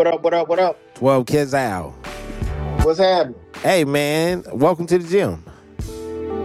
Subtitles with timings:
[0.00, 0.94] What up, what up, what up?
[0.94, 1.90] 12 kids out.
[2.84, 3.38] What's happening?
[3.56, 5.44] Hey, man, welcome to the gym.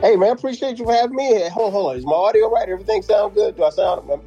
[0.02, 1.50] Hey, man, appreciate you for having me here.
[1.52, 1.98] Hold on, hold on.
[1.98, 2.68] Is my audio right?
[2.68, 3.55] Everything sound good?
[3.55, 4.18] Do I sound, my,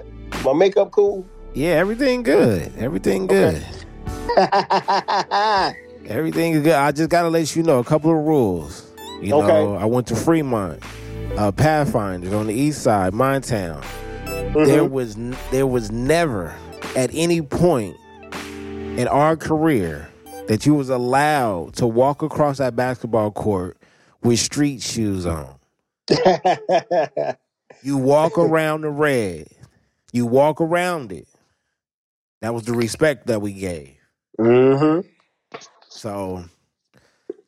[0.42, 1.26] my makeup cool?
[1.52, 2.72] Yeah, everything good.
[2.78, 3.62] Everything good.
[4.38, 5.74] Okay.
[6.06, 6.72] Everything is good.
[6.72, 8.90] I just got to let you know a couple of rules.
[9.20, 10.82] You know, I went to Fremont,
[11.36, 13.82] uh, Pathfinder on the east side, mine town.
[14.24, 14.64] Mm-hmm.
[14.64, 15.16] There was
[15.50, 16.54] there was never
[16.96, 17.94] at any point
[18.98, 20.10] in our career
[20.48, 23.78] that you was allowed to walk across that basketball court
[24.22, 25.54] with street shoes on.
[27.82, 29.46] You walk around the red.
[30.12, 31.28] You walk around it.
[32.40, 33.94] That was the respect that we gave.
[34.36, 35.06] mm-hmm.
[35.88, 36.44] So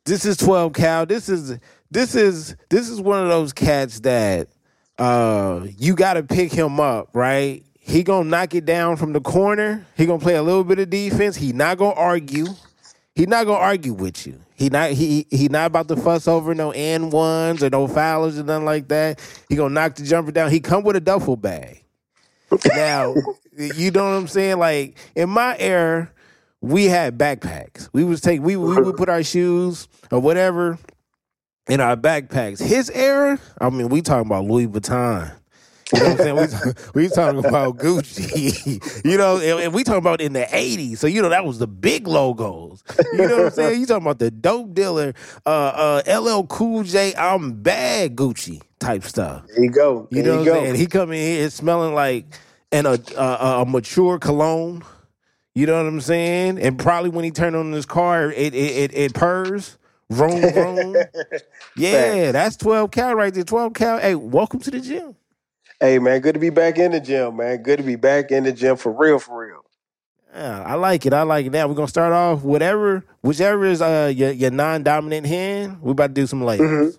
[0.05, 1.05] this is 12 Cal.
[1.05, 4.47] This is this is this is one of those cats that
[4.97, 7.65] uh you gotta pick him up, right?
[7.83, 9.85] He gonna knock it down from the corner.
[9.97, 11.35] He gonna play a little bit of defense.
[11.35, 12.45] He not gonna argue.
[13.15, 14.39] He not gonna argue with you.
[14.53, 18.39] He not he he not about to fuss over no and ones or no foulers
[18.39, 19.19] or nothing like that.
[19.49, 20.51] He gonna knock the jumper down.
[20.51, 21.83] He come with a duffel bag.
[22.67, 23.15] Now,
[23.57, 24.59] you know what I'm saying?
[24.59, 26.11] Like in my era,
[26.61, 27.89] we had backpacks.
[27.93, 30.77] We was take we we would put our shoes or whatever
[31.67, 32.61] in our backpacks.
[32.61, 35.31] His era, I mean, we talking about Louis Vuitton.
[35.93, 36.73] You know what I'm saying?
[36.93, 39.05] We, we talking about Gucci.
[39.05, 40.97] you know, and, and we talking about in the 80s.
[40.97, 42.83] So, you know, that was the big logos.
[43.13, 43.79] You know what I'm saying?
[43.81, 45.13] You talking about the dope dealer,
[45.45, 49.45] uh, uh, LL Cool J, I'm bad Gucci type stuff.
[49.47, 50.07] There you go.
[50.11, 50.75] You know you what I'm saying?
[50.75, 52.25] He come in here smelling like
[52.71, 54.83] an a, a, a mature cologne.
[55.53, 56.59] You know what I'm saying?
[56.59, 59.77] And probably when he turned on his car, it it it, it purrs,
[60.09, 60.95] vroom vroom.
[61.75, 63.43] yeah, that's 12 cal right there.
[63.43, 63.99] 12 cal.
[63.99, 65.15] Hey, welcome to the gym.
[65.81, 67.63] Hey, man, good to be back in the gym, man.
[67.63, 69.65] Good to be back in the gym for real, for real.
[70.33, 71.11] Yeah, I like it.
[71.13, 71.51] I like it.
[71.51, 75.81] Now we're gonna start off whatever, whichever is uh your, your non-dominant hand.
[75.81, 76.59] We're about to do some layups.
[76.59, 76.97] Mhm.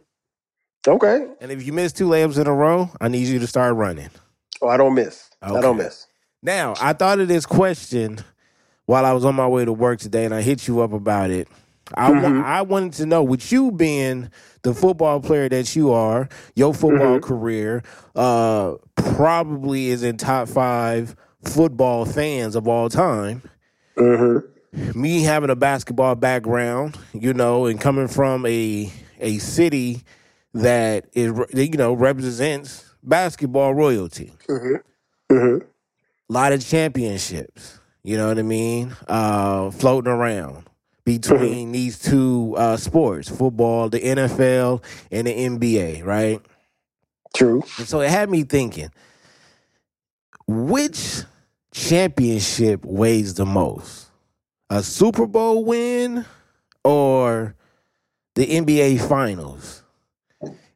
[0.88, 1.26] Okay.
[1.40, 4.10] And if you miss two layups in a row, I need you to start running.
[4.60, 5.30] Oh, I don't miss.
[5.40, 6.06] I don't miss.
[6.42, 8.18] Now, I thought of this question
[8.86, 11.30] while I was on my way to work today, and I hit you up about
[11.30, 11.46] it.
[11.94, 12.44] I, wa- Mhm.
[12.44, 14.28] I wanted to know, with you being
[14.62, 17.24] the football player that you are, your football Mm-hmm.
[17.26, 17.82] career
[18.14, 23.42] uh, probably is in top five football fans of all time.
[23.96, 25.00] Mm-hmm.
[25.00, 28.90] Me having a basketball background, you know, and coming from a
[29.20, 30.02] a city
[30.54, 35.34] that is you know represents basketball royalty Mm-hmm.
[35.34, 35.66] Mm-hmm.
[36.28, 37.78] lot of championships.
[38.02, 38.94] You know what I mean?
[39.08, 40.68] Uh, floating around
[41.04, 46.40] between these two uh, sports, football, the NFL, and the NBA, right?
[47.34, 47.62] True.
[47.78, 48.90] And so it had me thinking,
[50.46, 51.22] which
[51.72, 54.10] championship weighs the most?
[54.70, 56.24] A Super Bowl win
[56.84, 57.54] or
[58.34, 59.82] the NBA Finals?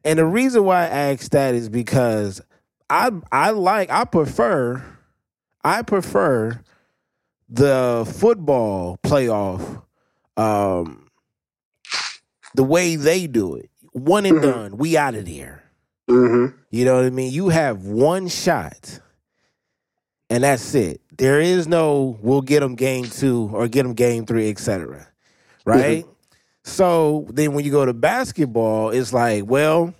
[0.03, 2.41] And the reason why I asked that is because
[2.89, 4.83] I I like I prefer
[5.63, 6.61] I prefer
[7.49, 9.83] the football playoff
[10.37, 11.07] um
[12.55, 13.69] the way they do it.
[13.91, 14.41] One and Mhm.
[14.41, 14.77] done.
[14.77, 15.63] We out of there.
[16.09, 16.55] Mm-hmm.
[16.71, 17.31] You know what I mean?
[17.33, 18.99] You have one shot,
[20.29, 21.01] and that's it.
[21.17, 25.07] There is no we'll get them game two or get them game three, etc.
[25.65, 26.05] Right?
[26.63, 29.93] So then when you go to basketball, it's like, well,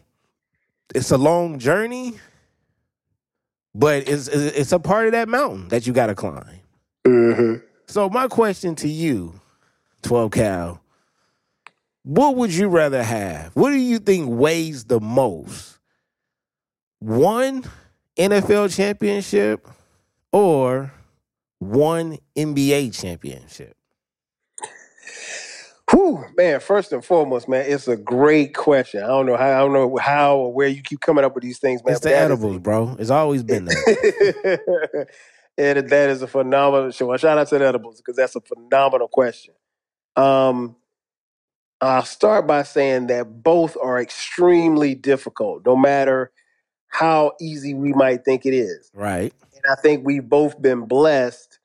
[0.94, 2.14] it's a long journey,
[3.74, 6.60] but it's it's a part of that mountain that you got to climb.
[7.06, 7.66] Mm-hmm.
[7.88, 9.40] So my question to you,
[10.08, 10.82] 12 Cal,
[12.04, 13.54] what would you rather have?
[13.56, 15.80] What do you think weighs the most?
[17.00, 17.66] One
[18.18, 19.68] NFL championship
[20.32, 20.94] or
[21.60, 23.76] one NBA championship?
[25.92, 29.04] Whew, man, first and foremost, man, it's a great question.
[29.04, 31.44] I don't know how I don't know how or where you keep coming up with
[31.44, 31.96] these things, man.
[31.96, 32.96] It's the that is edibles, bro.
[32.98, 35.08] It's always been that.
[35.58, 37.16] and that is a phenomenal show.
[37.18, 39.54] Shout out to the edibles because that's a phenomenal question.
[40.18, 40.76] Um,
[41.80, 46.32] I'll start by saying that both are extremely difficult, no matter
[46.88, 48.90] how easy we might think it is.
[48.94, 49.34] right.
[49.54, 51.60] And I think we've both been blessed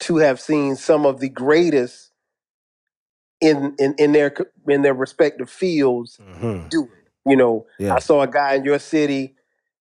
[0.00, 2.10] to have seen some of the greatest
[3.40, 4.34] in in, in their
[4.68, 7.08] in their respective fields hmm do it.
[7.26, 7.94] You know, Yeah.
[7.94, 9.34] I saw a guy in your city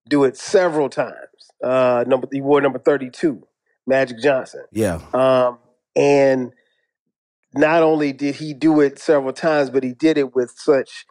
[0.08, 1.16] do it several times.
[1.62, 3.46] Uh, number he wore number thirty two,
[3.86, 4.64] Magic Johnson.
[4.72, 5.00] Yeah.
[5.12, 5.58] Um,
[5.96, 6.52] and
[7.54, 11.06] not only did he do it several times, but he did it with such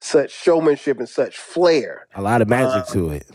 [0.00, 2.06] such showmanship and such flair.
[2.14, 3.26] A lot of magic Uh, to it.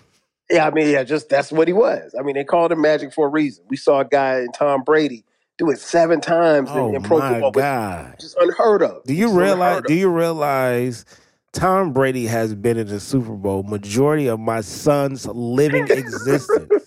[0.50, 2.16] Yeah, I mean, yeah, just that's what he was.
[2.20, 3.66] I mean, they called him Magic for a reason.
[3.68, 5.26] We saw a guy in Tom Brady
[5.58, 8.16] do it seven times Oh in, in pro football, which God.
[8.20, 9.04] is unheard of.
[9.06, 11.06] Do you is realize do you realize
[11.54, 16.85] Tom Brady has been in the Super Bowl majority of my son's living existence.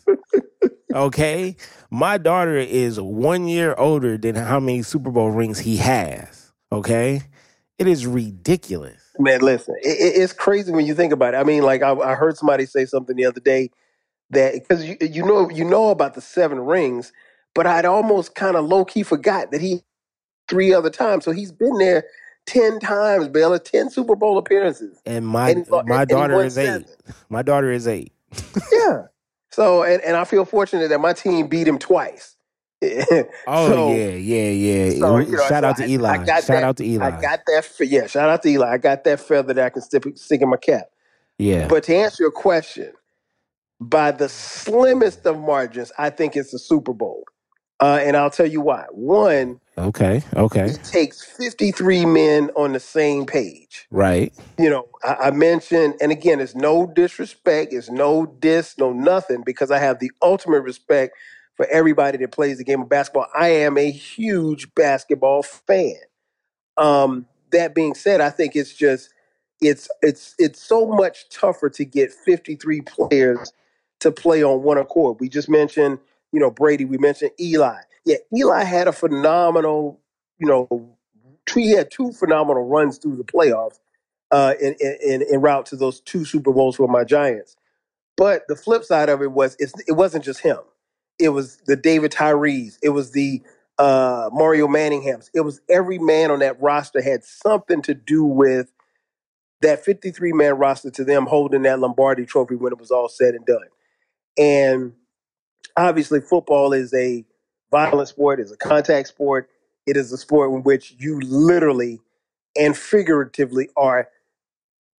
[0.99, 1.56] Okay?
[1.91, 6.53] My daughter is 1 year older than how many Super Bowl rings he has.
[6.73, 7.23] Okay?
[7.79, 9.03] It is ridiculous.
[9.19, 11.39] Man, listen, it, it- it's crazy when you think about it.
[11.39, 13.71] I mean, like I, I heard somebody say something the other day
[14.31, 17.12] that because you you know you know about the seven rings,
[17.55, 19.83] but I'd almost kind of low key forgot that he
[20.49, 21.25] three other times.
[21.25, 22.05] So he's been there
[22.47, 26.59] ten times, Bella, ten Super Bowl appearances, And my and my and daughter won is
[26.59, 26.87] 8.
[27.31, 28.12] My daughter is 8.
[28.73, 29.03] Yeah.
[29.50, 32.37] So and, and I feel fortunate that my team beat him twice.
[33.47, 34.91] Oh so yeah, yeah, yeah.
[35.00, 36.09] so you know, Shout so out to I, Eli.
[36.11, 36.62] I Shout that.
[36.65, 37.06] out to Eli.
[37.06, 37.71] I got that.
[37.81, 38.69] Yeah, shout out to Eli.
[38.73, 40.89] I got that feather that I can stick, stick in my cap.
[41.39, 41.67] yeah.
[41.69, 42.93] But to answer your question,
[43.81, 47.25] by the slimmest of margins, I think it's the Super Bowl.
[47.81, 48.87] Uh, and I'll tell you why.
[48.91, 50.22] One, Okay.
[50.34, 50.66] Okay.
[50.66, 53.86] it takes 53 men on the same page.
[53.90, 54.32] Right.
[54.58, 59.42] You know, I, I mentioned, and again, it's no disrespect, it's no diss, no nothing,
[59.46, 61.16] because I have the ultimate respect
[61.54, 63.28] for everybody that plays the game of basketball.
[63.36, 65.96] I am a huge basketball fan.
[66.76, 69.10] Um, that being said, I think it's just
[69.60, 73.52] it's it's it's so much tougher to get 53 players
[74.00, 75.19] to play on one accord.
[75.20, 75.98] We just mentioned,
[76.32, 76.84] you know, Brady.
[76.84, 77.80] We mentioned Eli.
[78.08, 80.00] Yeah, Eli had a phenomenal,
[80.38, 80.96] you know,
[81.46, 83.81] two, he had two phenomenal runs through the playoffs
[84.32, 87.56] uh, in, in in route to those two Super Bowls for my Giants.
[88.16, 90.58] But the flip side of it was it's, it wasn't just him.
[91.20, 92.78] It was the David Tyrees.
[92.82, 93.43] It was the
[93.78, 95.31] uh, Mario Manninghams.
[95.34, 98.72] It was every man on that roster had something to do with
[99.62, 103.34] that 53 man roster to them holding that Lombardi trophy when it was all said
[103.34, 103.69] and done.
[104.38, 104.94] And
[105.76, 107.25] obviously, football is a
[107.70, 109.49] violent sport, is a contact sport.
[109.87, 112.00] It is a sport in which you literally
[112.56, 114.09] and figuratively are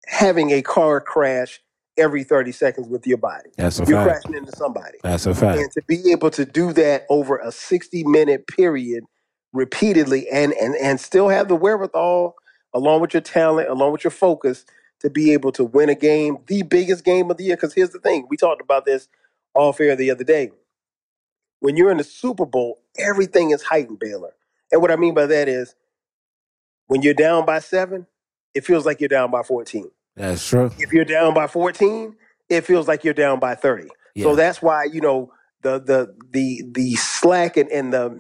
[0.07, 1.61] having a car crash
[1.99, 3.51] every 30 seconds with your body.
[3.57, 4.23] That's a You're fact.
[4.23, 4.99] crashing into somebody.
[5.03, 5.59] That's a fact.
[5.59, 9.05] And to be able to do that over a 60 minute period
[9.53, 12.37] repeatedly and, and, and still have the wherewithal,
[12.75, 14.65] along with your talent, along with your focus,
[15.01, 17.57] to be able to win a game, the biggest game of the year.
[17.57, 19.09] Because here's the thing we talked about this
[19.55, 20.51] off air the other day.
[21.61, 24.35] When you're in the Super Bowl, everything is heightened, Baylor.
[24.71, 25.75] And what I mean by that is
[26.87, 28.07] when you're down by seven,
[28.55, 30.71] it feels like you're down by 14 That's true.
[30.79, 32.17] if you're down by 14
[32.49, 33.89] it feels like you're down by 30
[34.25, 35.33] so that's why you know
[35.63, 38.19] the the the the slack and, and the,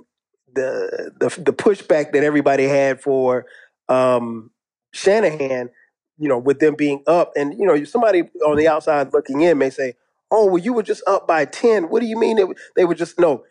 [0.54, 3.46] the the the pushback that everybody had for
[3.88, 4.50] um
[4.92, 5.70] Shanahan
[6.18, 9.58] you know with them being up and you know somebody on the outside looking in
[9.58, 9.94] may say
[10.32, 12.84] oh well you were just up by 10 what do you mean they, were- they
[12.86, 13.44] were just no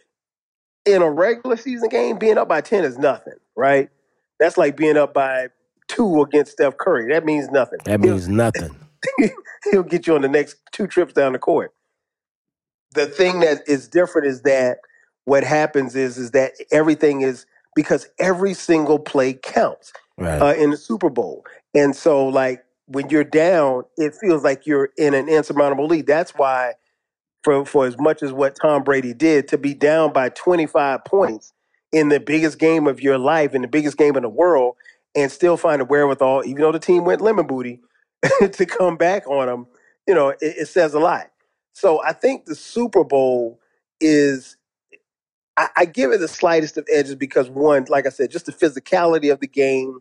[0.86, 3.90] in a regular season game being up by 10 is nothing right
[4.40, 5.48] that's like being up by
[5.88, 8.76] two against Steph Curry that means nothing That means nothing.
[9.72, 11.74] he'll get you on the next two trips down the court.
[12.94, 14.80] The thing that is different is that
[15.26, 20.42] what happens is is that everything is because every single play counts Right.
[20.42, 24.92] uh, in the Super Bowl, and so like when you're down, it feels like you're
[24.98, 26.08] in an insurmountable lead.
[26.08, 26.74] That's why,
[27.44, 31.54] for for as much as what Tom Brady did, to be down by 25 points
[31.94, 34.76] in the biggest game of your life, in the biggest game in the world,
[35.16, 37.82] and still find a wherewithal, even though the team went lemon booty,
[38.54, 39.68] to come back on them,
[40.08, 41.32] you know, it, it says a lot.
[41.74, 43.60] So I think the Super Bowl
[44.02, 44.58] is,
[45.58, 48.54] I, I give it the slightest of edges because one, like I said, just the
[48.54, 50.00] physicality of the game.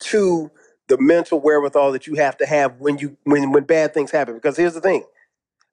[0.00, 0.50] Two,
[0.88, 4.34] the mental wherewithal that you have to have when you when when bad things happen.
[4.34, 5.04] Because here's the thing,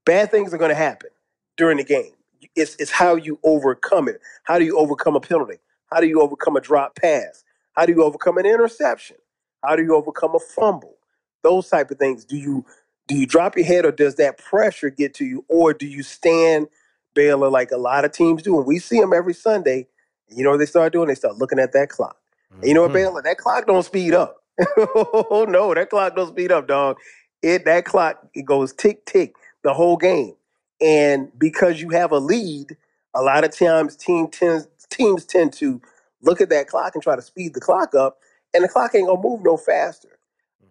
[0.05, 1.09] bad things are going to happen
[1.57, 2.13] during the game.
[2.55, 4.21] It's it's how you overcome it.
[4.43, 5.57] How do you overcome a penalty?
[5.91, 7.43] How do you overcome a drop pass?
[7.73, 9.17] How do you overcome an interception?
[9.63, 10.95] How do you overcome a fumble?
[11.43, 12.25] Those type of things.
[12.25, 12.65] Do you
[13.07, 16.03] do you drop your head or does that pressure get to you, or do you
[16.03, 16.67] stand
[17.13, 18.57] Baylor like a lot of teams do?
[18.57, 19.87] And we see them every Sunday.
[20.29, 21.07] You know what they start doing?
[21.09, 22.17] They start looking at that clock.
[22.61, 22.95] And you know what, Mhm.
[22.95, 23.21] Baylor?
[23.23, 24.42] That clock don't speed up.
[24.77, 26.97] Oh no, that clock don't speed up, dog.
[27.41, 30.35] It that clock it goes tick tick the whole game.
[30.81, 32.75] And because you have a lead,
[33.13, 35.81] a lot of times team tends, teams tend to
[36.21, 38.17] look at that clock and try to speed the clock up,
[38.53, 40.19] and the clock ain't gonna move no faster.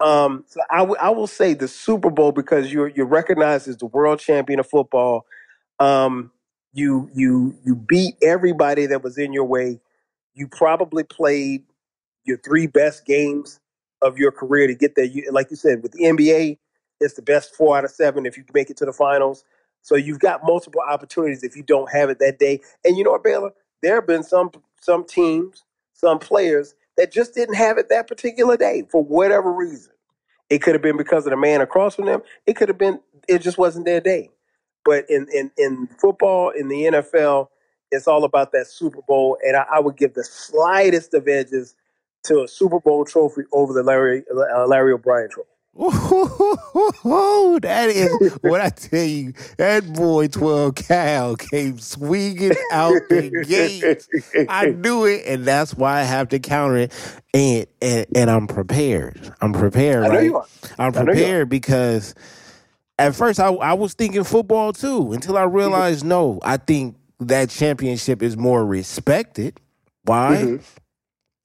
[0.01, 3.87] Um, so I I will say the Super Bowl because you're you're recognized as the
[3.87, 5.27] world champion of football.
[5.79, 6.33] Um,
[6.73, 9.81] you you you beat everybody that was in your way.
[10.35, 11.65] You probably played
[12.25, 13.61] your three best games
[14.03, 15.05] of your career to get there.
[15.05, 16.59] You, like you said, with the NBA,
[17.01, 19.45] it's the best four out of seven if you make it to the finals.
[19.83, 22.61] So you've got multiple opportunities if you don't have it that day.
[22.85, 23.53] And you know what, Baylor?
[23.83, 28.57] There have been some some teams, some players that just didn't have it that particular
[28.57, 29.93] day for whatever reason.
[30.51, 32.23] It could have been because of the man across from them.
[32.47, 34.31] It could have been it just wasn't their day.
[34.85, 37.49] But in in, in football, in the NFL,
[37.91, 41.75] it's all about that Super Bowl, and I, I would give the slightest of edges
[42.25, 45.49] to a Super Bowl trophy over the Larry uh, Larry O'Brien trophy.
[47.05, 49.33] Ooh, that is what I tell you.
[49.57, 54.47] That boy, 12 Cal, came swinging out the gate.
[54.51, 56.93] I knew it, and that's why I have to counter it.
[57.33, 59.35] And and, and I'm prepared.
[59.41, 60.25] I'm prepared, I know right?
[60.25, 60.47] you are.
[60.79, 61.33] I'm I know you are.
[61.33, 62.15] prepared because
[62.99, 67.49] at first I, I was thinking football too until I realized no, I think that
[67.51, 69.59] championship is more respected.
[70.05, 70.37] Why?
[70.45, 70.65] Mhm.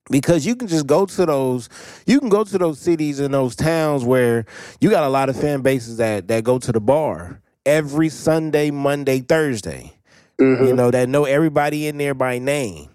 [0.09, 1.69] Because you can just go to those
[2.05, 4.45] you can go to those cities and those towns where
[4.81, 8.71] you got a lot of fan bases that that go to the bar every Sunday,
[8.71, 9.93] Monday, Thursday.
[10.39, 10.67] Mhm.
[10.67, 12.89] You know, that know everybody in there by name.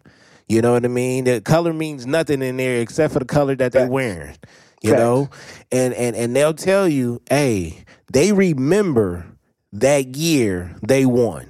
[0.48, 1.24] You know what I mean?
[1.24, 4.36] The color means nothing in there except for the color that they're wearing.
[4.82, 5.00] You Facts.
[5.00, 5.30] know?
[5.70, 9.26] And and and they'll tell you, hey, they remember
[9.72, 11.46] that year they won.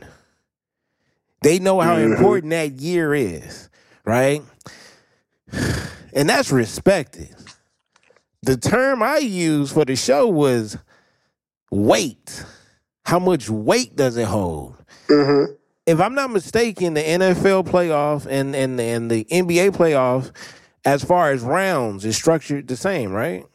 [1.43, 2.15] They know how Mhm.
[2.15, 3.69] important that year is,
[4.05, 4.43] right?
[6.15, 7.35] And that's respected.
[8.43, 10.77] The term I used for the show was
[11.71, 12.45] weight.
[13.07, 14.77] How much weight does it hold?
[15.09, 15.57] Mhm.
[15.87, 20.33] If I'm not mistaken, the NFL playoff and, and, and the NBA playoff,
[20.85, 23.47] as far as rounds, is structured the same, right?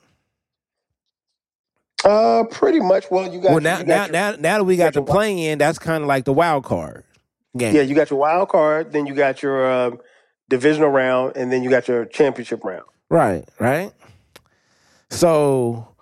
[2.04, 3.06] Uh, pretty much.
[3.12, 5.12] Well, you got Well, now, you now, your- now, now that we got got the
[5.12, 7.04] play in, that's kind of like the wild card
[7.56, 7.76] game.
[7.76, 10.00] yeah, you got your wild card, then you got your um,
[10.50, 12.86] divisional round, and then you got your championship round.
[13.10, 13.92] Right, right.
[15.10, 15.96] So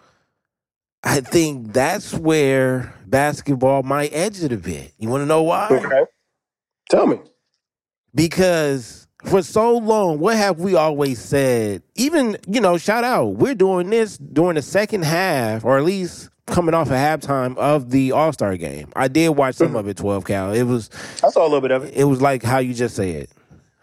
[1.03, 4.93] I think that's where basketball might edge it a bit.
[4.97, 5.67] You want to know why?
[5.71, 6.05] Okay,
[6.89, 7.19] tell me.
[8.13, 11.83] Because for so long, what have we always said?
[11.95, 16.29] Even, you know, shout out, we're doing this during the second half, or at least
[16.47, 18.91] coming off a halftime of the All Star game.
[18.95, 19.77] I did watch some mm-hmm.
[19.77, 20.53] of it, 12 cal.
[20.53, 20.89] It was
[21.23, 21.93] I saw a little bit of it.
[21.95, 23.27] it was like how you just said.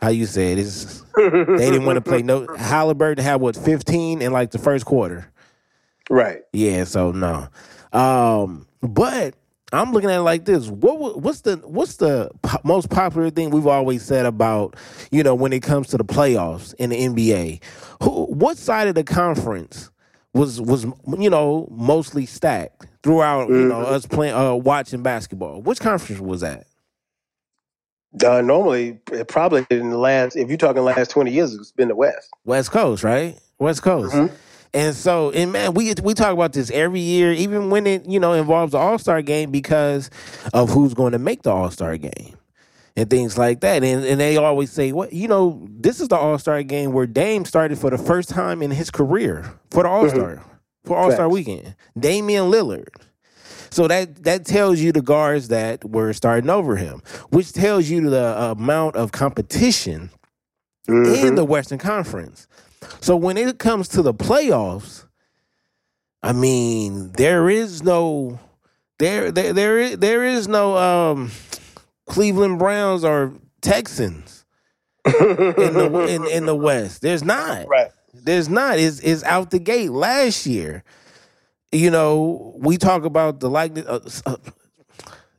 [0.03, 4.33] How you said it's they didn't want to play no Halliburton had what 15 in
[4.33, 5.33] like the first quarter.
[6.11, 6.43] right.
[6.53, 7.47] Yeah, so no.
[7.93, 9.35] Um, but
[9.73, 10.67] I'm looking at it like this.
[10.69, 14.77] What what's the what's the po- most popular thing we've always said about,
[15.13, 17.63] you know, when it comes to the playoffs in the NBA?
[18.03, 19.91] Who what side of the conference
[20.35, 20.85] was was
[21.17, 25.63] you know, mostly stacked throughout, you know, us playing uh watching basketball?
[25.63, 26.67] Which conference was that?
[28.25, 31.89] Uh, normally, it probably in the last, if you're talking last 20 years, it's been
[31.89, 32.29] the West.
[32.45, 33.39] West Coast, right?
[33.59, 34.15] West Coast.
[34.15, 34.31] Mhm.
[34.75, 38.19] And so, and man, we we talk about this every year, even when it you
[38.19, 40.09] know involves the All Star game because
[40.55, 42.37] of who's going to make the All Star game
[42.97, 43.85] and things like that.
[43.85, 47.07] And and they always say, what you know, this is the All Star game where
[47.07, 50.43] Dame started for the first time in his career for the All Star
[50.85, 51.75] for All Star weekend.
[51.99, 52.89] Damian Lillard.
[53.73, 58.11] So that that tells you the guards that were starting over him, which tells you
[58.11, 60.11] the amount of competition
[60.89, 61.37] in Mhm.
[61.37, 62.47] the Western Conference.
[63.01, 65.07] So when it comes to the playoffs,
[66.23, 68.39] I mean, there is no
[68.99, 71.31] there there there is, there is no um
[72.07, 74.45] Cleveland Browns or Texans
[75.07, 77.01] in the in, in the West.
[77.01, 77.67] There's not.
[77.69, 77.91] right.
[78.13, 78.79] There's not.
[78.79, 80.85] Is is out the gate last year.
[81.73, 84.37] You know, we talk about the likeness uh, uh,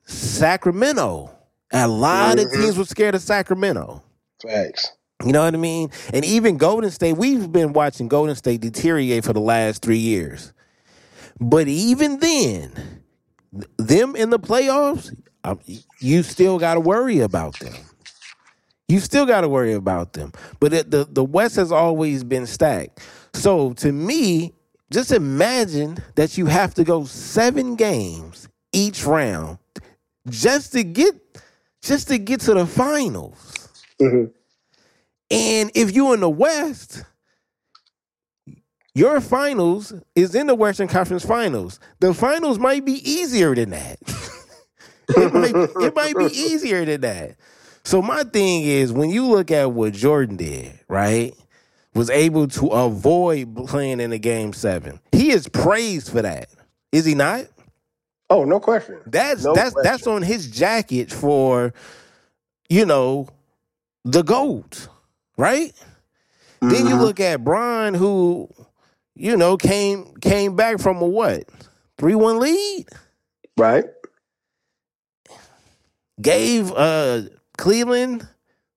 [0.05, 1.31] Sacramento.
[1.71, 2.61] A lot of Mhm.
[2.61, 4.03] teams were scared of Sacramento.
[4.41, 4.91] Facts.
[5.25, 5.89] You know what I mean?
[6.13, 10.51] And even Golden State, we've been watching Golden State deteriorate for the last three years.
[11.39, 12.71] But even then,
[13.77, 15.59] them in the playoffs, um,
[15.99, 17.73] you still got to worry about them.
[18.89, 20.33] You still got to worry about them.
[20.59, 22.99] But it, the the West has always been stacked.
[23.33, 24.53] So to me,
[24.93, 29.57] just imagine that you have to go seven games each round
[30.29, 31.15] just to get
[31.81, 33.69] just to get to the finals.
[34.00, 34.31] Mhm.
[35.29, 37.03] And if you're in the West,
[38.95, 41.79] your finals is in the Western Conference Finals.
[42.00, 43.97] The finals might be easier than that.
[45.09, 47.35] it, might, it might be easier than that.
[47.83, 51.33] So my thing is, when you look at what Jordan did, right,
[51.95, 55.00] was able to avoid playing in the game seven.
[55.12, 56.50] He is praised for that.
[56.91, 57.47] Is he not?
[58.29, 59.00] Oh, no question.
[59.05, 61.73] That's No that's that's on his jacket for,
[62.69, 63.27] you know,
[64.05, 64.88] the goat,
[65.38, 65.73] right?
[66.69, 67.01] Then you Mhm.
[67.01, 68.50] look at Bron, who,
[69.15, 71.45] you know, came came back from a what
[71.97, 72.88] three one lead,
[73.57, 73.85] Right.
[76.21, 77.23] gave uh
[77.57, 78.27] Cleveland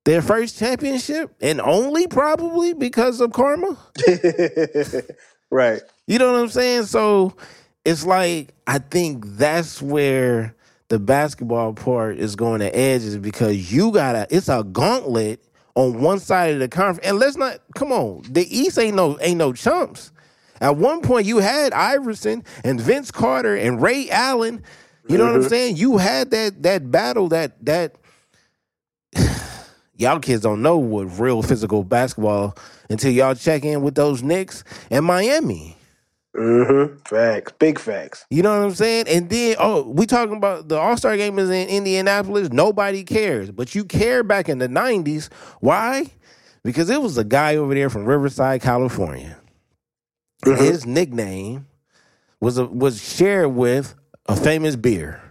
[0.07, 3.77] their first championship, and only probably because of karma.
[5.51, 5.83] right.
[6.07, 6.85] You know what I'm saying?
[6.85, 7.35] So
[7.85, 10.55] it's like I think that's where
[10.89, 15.45] the basketball part is going to edge is because you gotta it's a gauntlet
[15.75, 17.05] on one side of the conference.
[17.05, 20.13] And let's not come on, the East ain't no ain't no chumps.
[20.61, 24.63] At one point you had Iverson and Vince Carter and Ray Allen.
[25.09, 25.49] You know what I'm mm-hmm.
[25.49, 25.77] saying?
[25.79, 27.97] You had that that battle that that
[29.97, 32.57] y'all kids don't know what real physical basketball
[32.91, 35.77] until y'all check in with those Knicks and Miami.
[36.37, 36.97] Mm-hmm.
[37.07, 37.53] Facts.
[37.59, 38.27] Big facts.
[38.29, 39.07] You know what I'm saying?
[39.09, 42.51] And then, oh, we talking about the All Star game is in Indianapolis.
[42.51, 45.33] Nobody cares, but you care back in the '90s.
[45.61, 46.11] Why?
[46.63, 49.39] Because it was a guy over there from Riverside, California.
[50.45, 50.59] Mhm.
[50.59, 51.67] His nickname
[52.41, 53.95] was a, was shared with
[54.27, 55.23] a famous beer,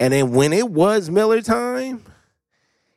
[0.00, 2.02] and then when it was Miller time,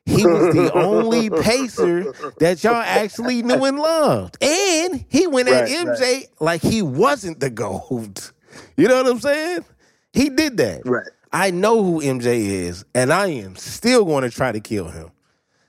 [0.06, 4.42] he was the only pacer that y'all actually knew and loved.
[4.42, 8.32] And he went at Right, MJ like he wasn't the GOAT.
[8.76, 9.64] You know what I'm saying?
[10.12, 10.82] He did that.
[10.84, 11.06] Right.
[11.32, 15.10] I know who MJ is, and I am still going to try to kill him.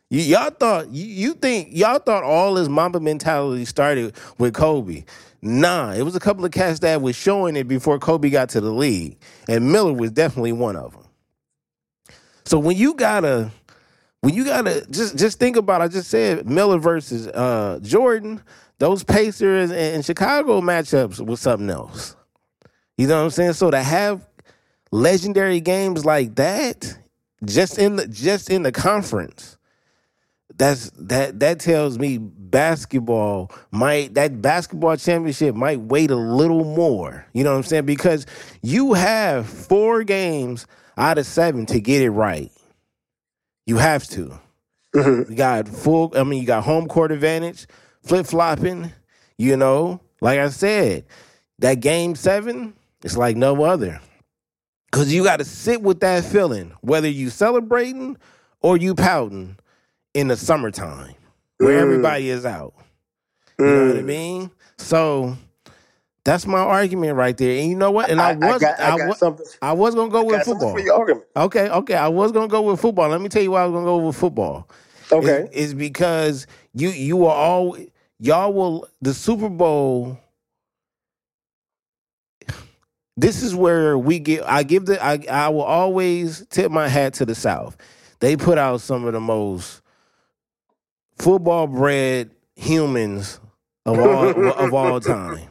[0.10, 5.04] Y- y'all thought you, you think y'all thought all this Mamba mentality started with Kobe.
[5.44, 8.62] Nah, it was a couple of cats that was showing it before Kobe got to
[8.62, 11.06] the league, and Miller was definitely one of them.
[12.46, 13.52] So when you gotta,
[14.22, 18.42] when you gotta just just think about, I just said Miller versus uh, Jordan.
[18.78, 22.16] Those Pacers and, Chicago matchups was something else.
[22.98, 23.54] You know what I'm saying?
[23.54, 24.28] So to have
[24.92, 26.98] legendary games like that
[27.46, 29.58] just in the just in the conference
[30.58, 37.26] that's that that tells me basketball might that basketball championship might wait a little more
[37.34, 38.26] you know what i'm saying because
[38.62, 42.52] you have four games out of seven to get it right
[43.66, 44.40] you have to
[44.96, 45.30] Mhm.
[45.30, 47.66] you got full i mean you got home court advantage
[48.04, 48.92] flip-flopping
[49.38, 51.06] you know like i said
[51.60, 54.00] that game seven it's like no other
[54.92, 58.18] because you got to sit with that feeling, whether you celebrating
[58.62, 59.56] or you pouting
[60.14, 61.16] in the summertime
[61.60, 61.82] where Mm.
[61.82, 62.74] everybody is out.
[63.58, 64.06] You know what I Mm.
[64.06, 64.52] mean?
[64.78, 65.38] So
[66.24, 67.60] that's my argument right there.
[67.60, 68.10] And you know what?
[68.10, 70.74] And I, I, was got, I I, got wa- I was gonna go with football.
[70.74, 71.26] for your argument.
[71.36, 71.96] Okay, okay.
[71.96, 73.10] I was gonna go with football.
[73.10, 74.70] Let me tell you why I was gonna go with football.
[75.12, 75.50] Okay.
[75.52, 77.78] Is, is because you you are all
[78.20, 80.20] y'all will the Super Bowl.
[83.18, 84.48] This is where we get.
[84.48, 85.04] I give the.
[85.04, 87.78] I I will always tip my hat to the South.
[88.20, 89.82] They put out some of the most
[91.18, 93.40] football bred humans
[93.86, 95.50] of all of all time.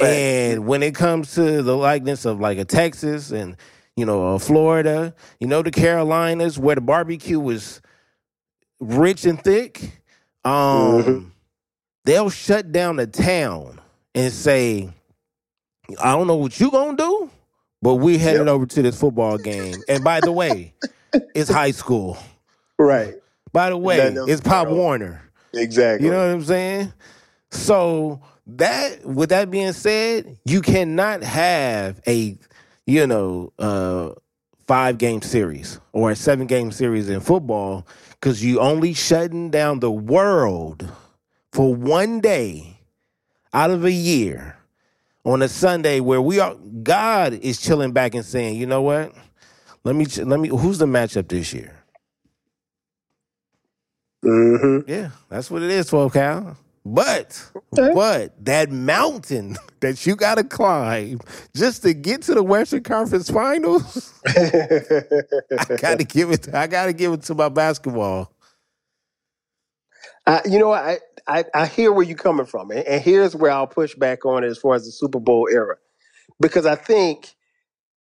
[0.00, 3.56] And when it comes to the likeness of like a Texas and
[3.96, 7.80] you know a Florida, you know the Carolinas where the barbecue was
[8.80, 10.02] rich and thick,
[10.44, 11.30] um, Mhm.
[12.04, 13.80] they'll shut down the town
[14.14, 14.88] and say,
[16.00, 17.30] "I don't know what you gonna do,
[17.82, 20.74] but we headed over to this football game." And by the way,
[21.34, 22.18] it's high school.
[22.78, 23.14] Right.
[23.52, 23.98] By the way,
[24.28, 24.68] it's Pop.
[24.68, 25.22] Warner.
[25.54, 26.04] Exactly.
[26.06, 26.92] You know what I'm saying?
[27.50, 32.38] So that with that being said, you cannot have a
[32.86, 34.10] you know uh
[34.66, 39.80] five game series or a seven game series in football because you only shutting down
[39.80, 40.88] the world
[41.52, 42.80] for one day
[43.52, 44.56] out of a year
[45.24, 49.12] on a Sunday where we are God is chilling back and saying, you know what?
[49.84, 51.72] Let me let me who's the matchup this year?
[54.24, 54.90] mm-hmm.
[54.90, 56.56] Yeah, that's what it is, 12 cal.
[56.94, 57.42] But,
[57.74, 57.94] Okay.
[57.94, 61.20] but that mountain that you got to climb
[61.56, 64.14] just to get to the Western Conference Finals,
[65.58, 66.54] I got to give it.
[66.54, 68.32] I got to give it to my basketball.
[70.26, 70.72] I, you know.
[70.72, 74.26] I, I I hear where you're coming from, and, and here's where I'll push back
[74.26, 75.76] on it as far as the Super Bowl era,
[76.40, 77.34] because I think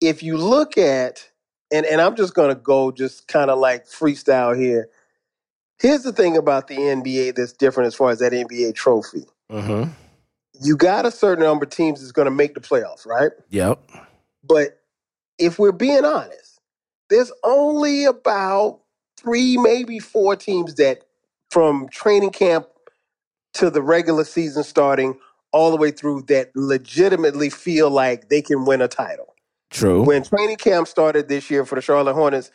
[0.01, 1.29] if you look at,
[1.73, 4.89] and and I'm just gonna go just kind of like freestyle here.
[5.83, 9.25] Here's the thing about the NBA that's different as far as that NBA trophy.
[9.51, 9.91] Mm-hmm.
[10.61, 13.33] You got a certain number of teams that's going to make the playoffs, right?
[13.51, 13.81] Yep.
[14.45, 14.81] But
[15.39, 16.61] if we're being honest,
[17.11, 18.79] there's only about
[19.17, 21.03] three, maybe four teams that
[21.51, 22.69] from training camp
[23.55, 25.19] to the regular season starting
[25.51, 29.35] all the way through that legitimately feel like they can win a title.
[29.71, 30.05] True.
[30.05, 32.53] When training camp started this year for the Charlotte Hornets,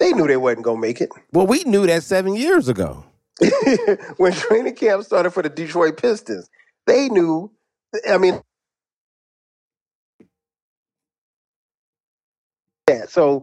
[0.00, 1.10] they knew they wasn't going to make it.
[1.32, 3.04] well, we knew that seven years ago.
[4.18, 6.50] when training camp started for the Detroit Pistons,
[6.86, 7.52] they knew.
[8.10, 8.40] I mean,
[12.88, 13.06] yeah.
[13.08, 13.42] So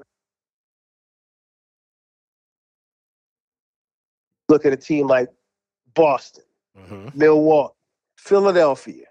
[4.50, 5.30] Look at a team like
[5.96, 6.44] Boston,
[6.78, 7.16] Mhm.
[7.16, 7.76] Milwaukee,
[8.18, 9.06] Philadelphia,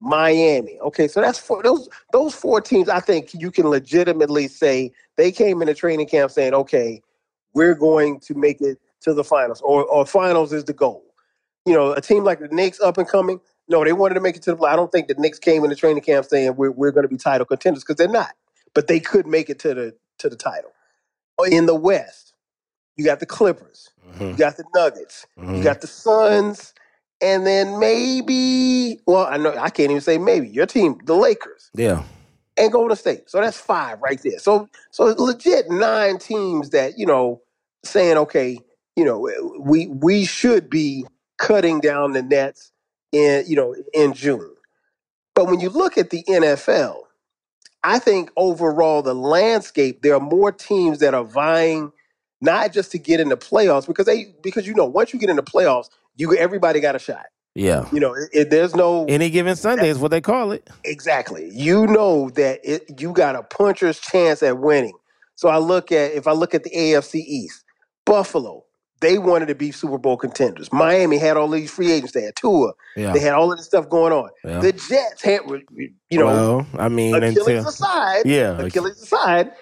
[0.00, 0.78] Miami.
[0.80, 2.88] Okay, so that's four, those those four teams.
[2.88, 7.02] I think you can legitimately say they came into training camp saying, "Okay,
[7.54, 11.04] we're going to make it to the finals, or or finals is the goal."
[11.64, 13.40] You know, a team like the Knicks, up and coming.
[13.68, 14.62] No, they wanted to make it to the.
[14.64, 17.16] I don't think the Knicks came into training camp saying we're we're going to be
[17.16, 18.32] title contenders because they're not,
[18.74, 20.72] but they could make it to the to the title.
[21.50, 22.34] In the West,
[22.96, 24.38] you got the Clippers, you Mhm.
[24.38, 25.64] got the Nuggets, you Mhm.
[25.64, 26.74] got the Suns,
[27.22, 31.70] and then maybe, well, I know I can't even say maybe your team, the Lakers
[31.74, 32.02] Yeah.
[32.56, 33.30] and Golden State.
[33.30, 34.38] So that's five right there.
[34.38, 37.42] So so legit nine teams that you know
[37.84, 38.58] saying okay,
[38.96, 41.06] you know eh, we we should be
[41.38, 42.72] cutting down the nets
[43.12, 44.52] in you know in June.
[45.34, 46.96] But when you look at the NFL,
[47.84, 51.92] I think overall the landscape there are more teams that are vying
[52.40, 55.30] not just to get in the playoffs because they because you know once you get
[55.30, 57.26] in the playoffs, you everybody got a shot.
[57.54, 57.88] Yeah.
[57.92, 60.68] You know, it, it- there's no Any given Sunday is what they call it.
[60.84, 61.48] Exactly.
[61.52, 64.96] You know that it, you got a puncher's chance at winning.
[65.36, 67.64] So I look at if I look at the AFC East,
[68.04, 68.64] Buffalo,
[69.00, 70.72] they wanted to be Super Bowl contenders.
[70.72, 72.12] Miami had all these free agents.
[72.12, 72.72] They had Tua.
[72.96, 73.12] Yeah.
[73.12, 74.30] They had all of this stuff going on.
[74.44, 74.60] yeah.
[74.60, 75.40] The Jets had,
[76.08, 79.52] you know, well, I mean, Achilles until aside, yeah, Achilles aside,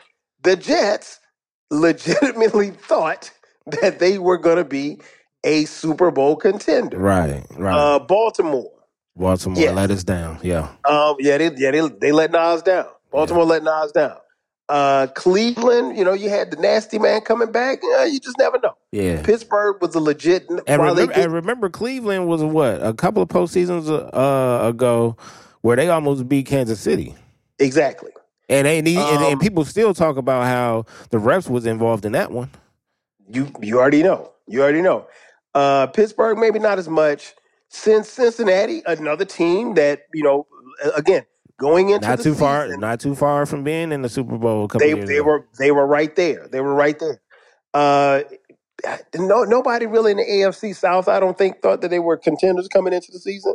[0.43, 1.19] the Jets
[1.71, 3.31] legitimately thought
[3.83, 4.99] that they were going to be
[5.44, 6.98] a Super Bowl contender.
[6.98, 7.74] right, right.
[7.74, 8.70] Uh, Baltimore.
[9.16, 9.74] Baltimore yes.
[9.74, 10.38] let us down.
[10.42, 12.87] Yeah, Um, yeah, they yeah they they let Nas down.
[13.12, 14.16] Baltimore let Nas down.
[14.68, 17.80] Uh, Cleveland, you know, you had the nasty man coming back.
[17.83, 18.74] Yeah, you just never know.
[18.92, 19.20] yeah.
[19.22, 20.48] Pittsburgh was a legit.
[20.66, 25.18] And remember, and remember, Cleveland was what a couple of postseasons uh, ago,
[25.61, 27.14] where they almost beat Kansas City,
[27.59, 28.11] exactly.
[28.48, 32.07] and they need, and, and Um, people still talk about how the refs was involved
[32.07, 32.50] in that one.
[33.28, 34.33] You you already know.
[34.46, 35.07] You already know.
[35.55, 37.35] Uh, Pittsburgh maybe not as much.
[37.69, 40.47] Since Cincinnati, another team that you know,
[40.97, 41.25] again
[41.59, 44.64] going into Not the too far, not too far from being in the Super Bowl.
[44.64, 45.25] A couple they years they ago.
[45.25, 46.49] were they were right there.
[46.49, 47.21] They were right there.
[47.73, 48.23] Uh,
[49.14, 52.69] no, nobody really in the AFC South, I don't think, thought that they were contenders
[52.69, 53.55] coming into the season.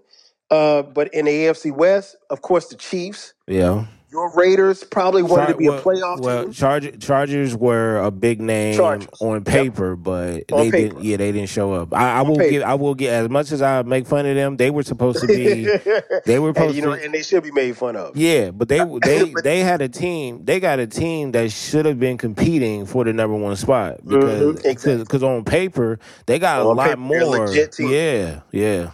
[0.52, 3.86] Uh, but in the AFC West, of course, the Chiefs, yeah.
[4.12, 6.54] Your Raiders probably wanted to Char- be a playoff Well, team.
[6.54, 9.08] Charger, Chargers were a big name Chargers.
[9.22, 10.95] on paper, but On they paper.
[10.95, 11.04] didn't.
[11.04, 11.93] Yeah, they didn't show up.
[11.93, 12.50] I, I will paper.
[12.50, 12.63] give.
[12.63, 14.58] I will get as much as I make fun of them.
[14.58, 15.65] They were supposed to be.
[16.26, 17.04] they were and supposed you know, to.
[17.04, 18.17] and they should be made fun of.
[18.17, 20.43] Yeah, but they they But- they had a team.
[20.45, 24.56] They got a team that should have been competing for the number one spot because
[24.58, 24.98] Mhm, exactly.
[25.04, 27.48] because on paper they got a lot paper, more.
[27.80, 28.91] Yeah, yeah,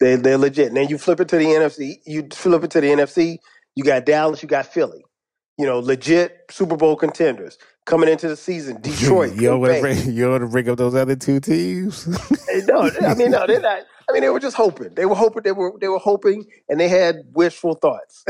[0.00, 0.68] They they're legit.
[0.68, 2.00] And then you flip it to the NFC.
[2.06, 3.38] You flip it to the NFC.
[3.76, 4.42] You got Dallas.
[4.42, 5.04] You got Philly.
[5.58, 8.80] You know, legit Super Bowl contenders coming into the season.
[8.80, 9.34] Detroit.
[9.34, 12.08] you don't want to bring you want to bring up those other two teams.
[12.50, 13.82] Eh, No, I mean no, they're not.
[14.08, 14.94] I mean they were just hoping.
[14.94, 15.42] They were hoping.
[15.42, 18.24] They were they were hoping, and they had wishful thoughts.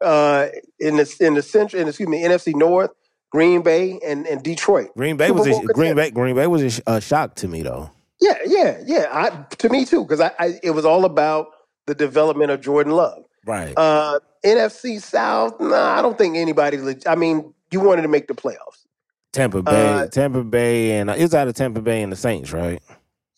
[0.00, 2.90] uh, in the in the central, in, excuse me, NFC North,
[3.30, 4.90] Green Bay and and Detroit.
[4.96, 5.94] Green Bay Super was a, Bowl Green.
[5.96, 7.90] Bay Green Bay was a, sh- a shock to me though.
[8.20, 9.06] Yeah, yeah, yeah.
[9.10, 11.46] I, to me too, because I, I it was all about
[11.86, 13.24] the development of Jordan Love.
[13.46, 13.74] Right.
[13.76, 16.76] Uh, NFC South, nah, I don't think anybody.
[16.78, 18.86] leg- I mean, you wanted to make the playoffs.
[19.32, 22.52] Tampa Bay, uh, Tampa Bay, and uh, it's out of Tampa Bay and the Saints,
[22.52, 22.82] right?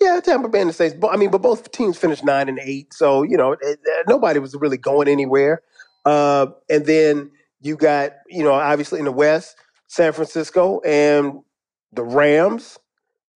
[0.01, 0.97] Yeah, Tampa Bay and the Saints.
[0.99, 3.79] But I mean, but both teams finished nine and eight, so you know it, it-
[4.09, 5.62] nobody was really going anywhere.
[6.05, 11.40] Uh, and then you got you know obviously in the West, San Francisco and
[11.93, 12.79] the Rams.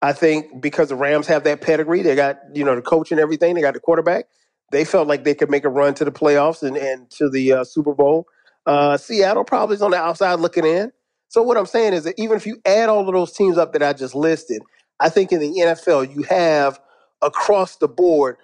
[0.02, 3.20] I think because the Rams have that pedigree, they got you know the coach and
[3.20, 3.54] everything.
[3.54, 4.24] They got the quarterback.
[4.72, 7.52] They felt like they could make a run to the playoffs and, and to the
[7.52, 8.26] uh, Super Bowl.
[8.66, 10.92] Uh, Seattle probably is on the outside looking in.
[11.28, 13.72] So what I'm saying is that even if you add all of those teams up
[13.72, 14.62] that I just listed,
[14.98, 16.80] I think in the NFL you have
[17.22, 18.36] across the board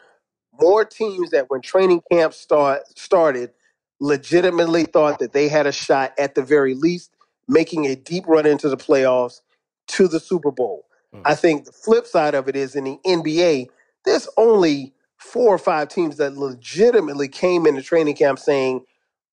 [0.60, 3.50] more teams that when training camp start started
[4.00, 7.10] legitimately thought that they had a shot at the very least
[7.48, 9.40] making a deep run into the playoffs
[9.86, 10.84] to the Super Bowl.
[11.14, 11.22] Mm.
[11.24, 13.68] I think the flip side of it is in the NBA,
[14.04, 18.84] there's only four or five teams that legitimately came into training camp saying,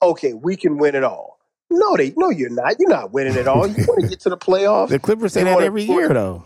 [0.01, 1.39] "Okay, we can win it all."
[1.71, 2.77] No, they no, you're not.
[2.79, 3.67] You're not winning it all.
[3.67, 6.43] You want to get to the playoffs, The Clippers say They that every year, though.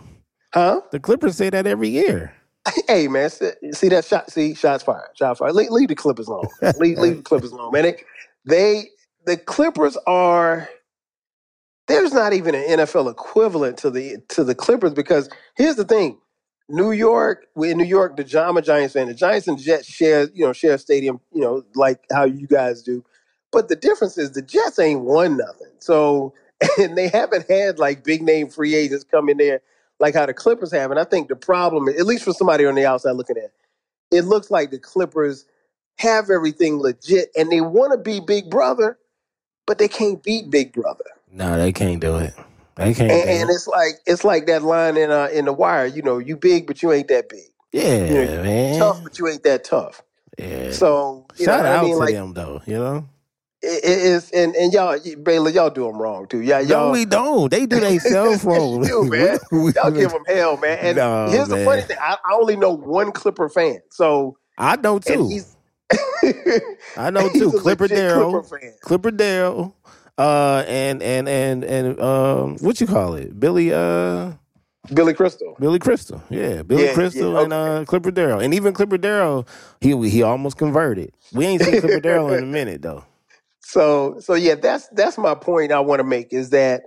[0.53, 0.81] huh?
[0.91, 2.33] The Clippers say that every year.
[2.87, 4.31] hey man, see, see that shot?
[4.31, 5.09] See shots fired.
[5.15, 5.53] Shots fired.
[5.55, 6.49] Leave, leave the Clippers alone.
[6.79, 7.83] leave, leave the Clippers alone, man.
[7.83, 7.97] They,
[8.45, 8.89] they
[9.25, 10.69] the Clippers are.
[11.87, 16.19] There's not even an NFL equivalent to the to the Clippers because here's the thing:
[16.69, 19.07] New York, in New York, the Giant, Giants fan.
[19.07, 22.47] The Giants and Jets share, you know, share a stadium, you know, like how you
[22.47, 23.03] guys do.
[23.51, 25.71] But the difference is the Jets ain't won nothing.
[25.79, 26.33] So
[26.79, 29.61] and they haven't had like big name free agents come in there
[29.99, 30.91] like how the Clippers have.
[30.91, 33.51] And I think the problem, at least for somebody on the outside looking at, it,
[34.11, 35.45] it looks like the Clippers
[35.97, 38.97] have everything legit and they want to be Big Brother,
[39.65, 41.05] but they can't beat Big Brother.
[41.31, 42.33] No, they can't do it.
[42.75, 43.11] They can't.
[43.11, 45.85] And, and it's like it's like that line in uh, in the Wire.
[45.85, 47.45] You know, you big, but you ain't that big.
[47.71, 48.79] Yeah, You know, man.
[48.79, 50.01] Tough, but you ain't that tough.
[50.39, 50.71] Yeah.
[50.71, 52.61] So you Shout know, out I mean, to like them though.
[52.65, 53.09] You know.
[53.61, 56.41] it, it is, and and y'all, Baylor, y'all do them wrong too.
[56.41, 56.87] Yeah, y'all.
[56.87, 57.49] No, we don't.
[57.51, 58.83] They do they cell phone.
[58.83, 59.39] Do, man.
[59.51, 60.79] Y'all give them hell, man.
[60.81, 64.75] And No, here's the funny thing: I, I only know one Clipper fan, so I
[64.77, 65.41] know too.
[66.97, 67.51] I know too.
[67.53, 68.41] Clipper Darrell.
[68.41, 68.73] Clipper fan.
[70.17, 73.39] Uh and and and and um what you call it?
[73.39, 74.33] Billy uh
[74.93, 75.59] Billy Crystal.
[75.59, 76.23] Billy Crystal.
[76.29, 78.39] Yeah, Billy Yeah, Crystal yeah, and uh Clipper Darrell.
[78.41, 79.47] And even Clipper Darrell,
[79.81, 81.13] he he almost converted.
[81.31, 83.05] We ain't seen Clipper Darrell in a minute though.
[83.61, 86.83] So so yeah, that's that's my point I want to make is that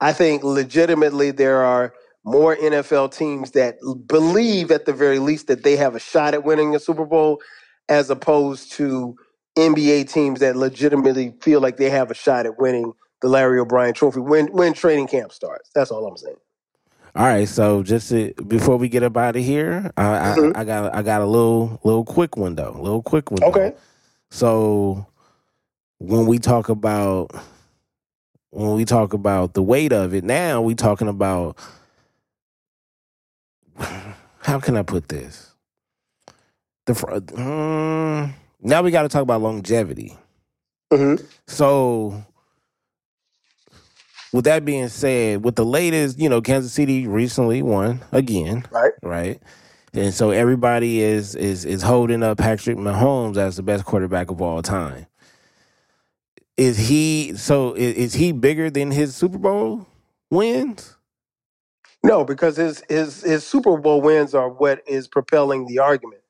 [0.00, 5.64] I think legitimately there are more NFL teams that believe at the very least that
[5.64, 7.40] they have a shot at winning a Super Bowl
[7.88, 9.16] as opposed to
[9.58, 12.92] NBA teams that legitimately feel like they have a shot at winning
[13.22, 15.70] the Larry O'Brien trophy when when training camp starts.
[15.74, 16.36] That's all I'm saying.
[17.16, 20.56] All right, so just to, before we get up out of here, I, Mhm.
[20.56, 23.42] I I got I got a little little quick one though, little quick one.
[23.42, 23.74] Okay.
[24.30, 25.06] So
[25.98, 27.32] when we talk about
[28.50, 31.58] when we talk about the weight of it, now we talking about
[33.78, 35.52] how can I put this?
[36.86, 36.94] The
[37.36, 40.16] um, now we got to talk about longevity.
[40.92, 41.16] hmm
[41.48, 42.24] So
[44.32, 48.92] with that being said, with the latest, you know, Kansas City recently won again, Right.
[49.02, 49.42] right?
[49.94, 54.42] And so everybody is is is holding up Patrick Mahomes as the best quarterback of
[54.42, 55.06] all time.
[56.56, 57.74] Is he so?
[57.74, 59.86] Is, is he bigger than his Super Bowl
[60.30, 60.96] wins?
[62.04, 66.22] No, because his his his Super Bowl wins are what is propelling the argument.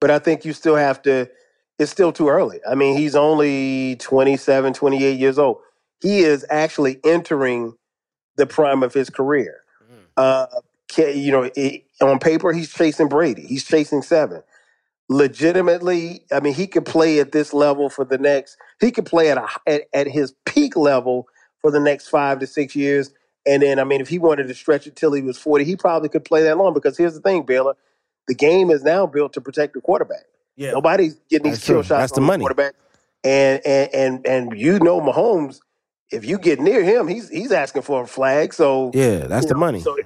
[0.00, 1.30] But I think you still have to
[1.78, 2.60] it's still too early.
[2.68, 5.58] I mean, he's only 27, 28 years old.
[6.02, 7.74] He is actually entering
[8.36, 9.62] the prime of his career.
[10.16, 10.46] Uh
[10.92, 13.42] ca- you know, it, on paper he's chasing Brady.
[13.46, 14.42] He's chasing 7.
[15.10, 19.30] Legitimately, I mean, he could play at this level for the next he could play
[19.30, 21.28] at a at, at his peak level
[21.60, 23.12] for the next 5 to 6 years.
[23.46, 25.76] And then, I mean, if he wanted to stretch it till he was 40, he
[25.76, 27.76] probably could play that long because here's the thing, Baylor.
[28.28, 30.24] The game is now built to protect the quarterback.
[30.56, 31.82] Yeah, Nobody's getting these That's kill true.
[31.84, 32.42] shots That's the on money.
[32.42, 32.74] quarterback.
[33.24, 35.60] And and and and you know Mahomes,
[36.12, 38.54] if you get near him, he's he's asking for a flag.
[38.54, 39.80] So yeah, that's the know, money.
[39.80, 39.96] So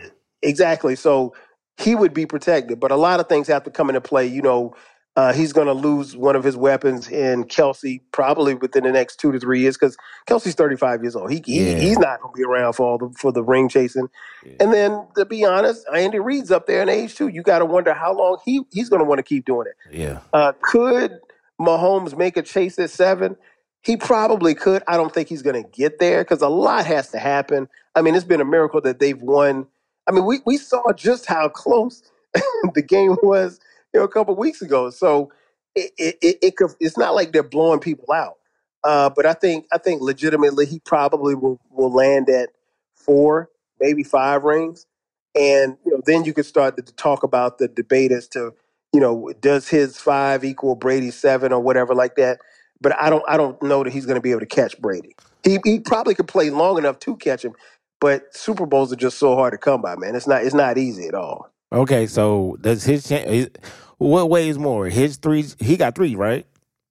[0.42, 0.96] exactly.
[0.96, 1.34] So
[1.78, 2.80] he would be protected.
[2.80, 4.26] But a lot of things have to come into play.
[4.26, 4.74] You know,
[5.18, 9.16] uh, he's going to lose one of his weapons in Kelce probably within the next
[9.18, 9.96] two to three years because
[10.28, 11.32] Kelce's thirty five years old.
[11.32, 11.78] He, he Yeah.
[11.80, 14.08] he's not going to be around for all the for the ring chasing.
[14.46, 14.52] Yeah.
[14.60, 17.26] And then to be honest, Andy Reid's up there in age too.
[17.28, 19.96] You got to wonder how long he he's going to want to keep doing it.
[19.98, 21.18] Yeah, Uh, could
[21.60, 23.36] Mahomes make a chase at seven?
[23.82, 24.82] He probably could.
[24.86, 27.68] I don't think he's going to get there because a lot has to happen.
[27.96, 29.66] I mean, it's been a miracle that they've won.
[30.06, 32.02] I mean, we, we saw just how close
[32.74, 33.58] the game was
[33.94, 34.90] you know, a couple weeks ago.
[34.90, 35.32] So
[35.76, 38.34] it, it, it, it could, it's not like they're blowing people out.
[38.84, 42.50] Uh, but I think I think legitimately he probably will, will land at
[42.94, 44.86] four, maybe five rings,
[45.34, 48.54] and you know then you could start to talk about the debate as to
[48.94, 52.38] you know does his five equal Brady's seven or whatever like that.
[52.80, 55.14] But I don't I don't know that he's going to be able to catch Brady.
[55.44, 57.52] He he probably could play long enough to catch him,
[58.00, 60.14] but Super Bowls are just so hard to come by, man.
[60.14, 61.52] It's not it's not easy at all.
[61.72, 63.50] Okay, so does his his-
[63.98, 64.86] what weighs more?
[64.88, 66.46] His three he got three, right?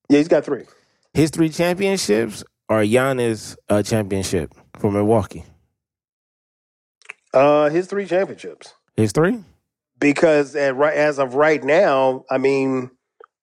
[0.10, 0.66] Yeah, he's got three.
[1.14, 5.44] His three championships or Giannis uh, championship for Milwaukee?
[7.34, 8.74] Uh, his three championships.
[8.98, 9.40] His three?
[10.00, 12.92] because at right as of right now, I mean,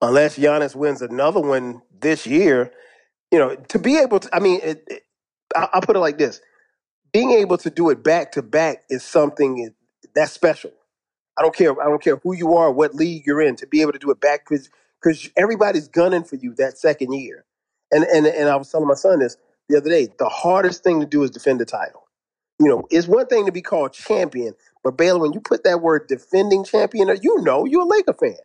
[0.02, 2.72] unless Giannis wins another one this year,
[3.32, 5.02] you know, to be able to, I mean, it, it,
[5.56, 6.40] I- I'll put it like this:
[7.12, 9.74] being able to do it back to back is something
[10.14, 10.72] that's special.
[11.38, 11.80] I don't care.
[11.82, 13.56] I don't care who you are, what league you're in.
[13.56, 14.70] To be able to do it back because
[15.02, 17.44] because everybody's gunning for you that second year.
[17.92, 19.36] And and and I was telling my son this
[19.68, 20.08] the other day.
[20.18, 22.04] The hardest thing to do is defend the title.
[22.60, 25.82] You know, it's one thing to be called champion, but Baylor, when you put that
[25.82, 28.36] word defending champion, you know you're a Laker fan.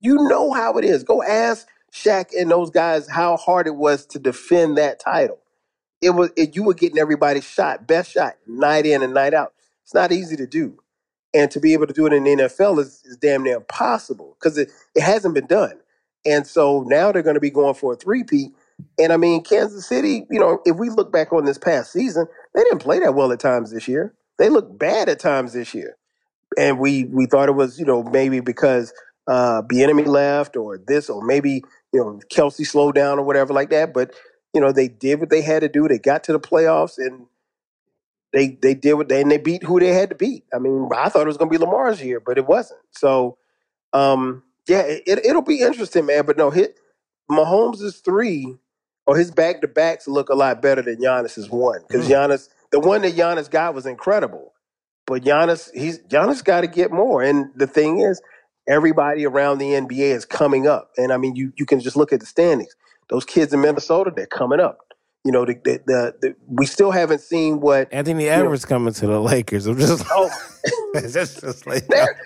[0.00, 1.04] You know how it is.
[1.04, 5.38] Go ask Shaq and those guys how hard it was to defend that title.
[6.02, 9.54] It was it, you were getting everybody's shot, best shot, night in and night out.
[9.84, 10.78] It's not easy to do,
[11.36, 14.36] and to be able to do it in the NFL is, is damn near impossible
[14.40, 15.78] because it, it hasn't been done.
[16.26, 18.52] And so now they're going to be going for a three-peat.
[19.00, 22.28] And I mean, Kansas City, you know, if we look back on this past season,
[22.54, 24.14] they didn't play that well at times this year.
[24.38, 25.94] They looked bad at times this year.
[26.58, 28.94] and we we thought it was you know maybe because
[29.28, 33.70] uh Bieniemy left or this or maybe you know Kelce slowed down or whatever like
[33.70, 33.94] that.
[33.94, 34.14] But
[34.54, 35.88] you know they did what they had to do.
[35.88, 37.26] They got to the playoffs and
[38.36, 40.44] they they did what they and they beat who they had to beat.
[40.54, 42.82] I mean, I thought it was going to be Lamar's year, but it wasn't.
[42.92, 43.38] So
[43.94, 46.26] um yeah, it, it'll be interesting, man.
[46.26, 46.80] But no, hit
[47.30, 48.56] Mahomes is three
[49.06, 52.12] or his back to backs look a lot better than Giannis's one because Mm.
[52.28, 54.54] Giannis the one that Giannis got was incredible.
[55.06, 57.22] But Giannis, he's Giannis got to get more.
[57.22, 58.22] And the thing is,
[58.68, 60.90] everybody around the NBA is coming up.
[60.98, 62.76] And I mean, you you can just look at the standings.
[63.10, 64.80] Those kids in Minnesota, they're coming up.
[65.26, 67.92] You know, the the, the, the we still haven't seen what.
[67.92, 69.66] Anthony Edwards coming to the Lakers.
[69.66, 70.30] I'm just, Oh,
[70.94, 72.16] that's just like, there,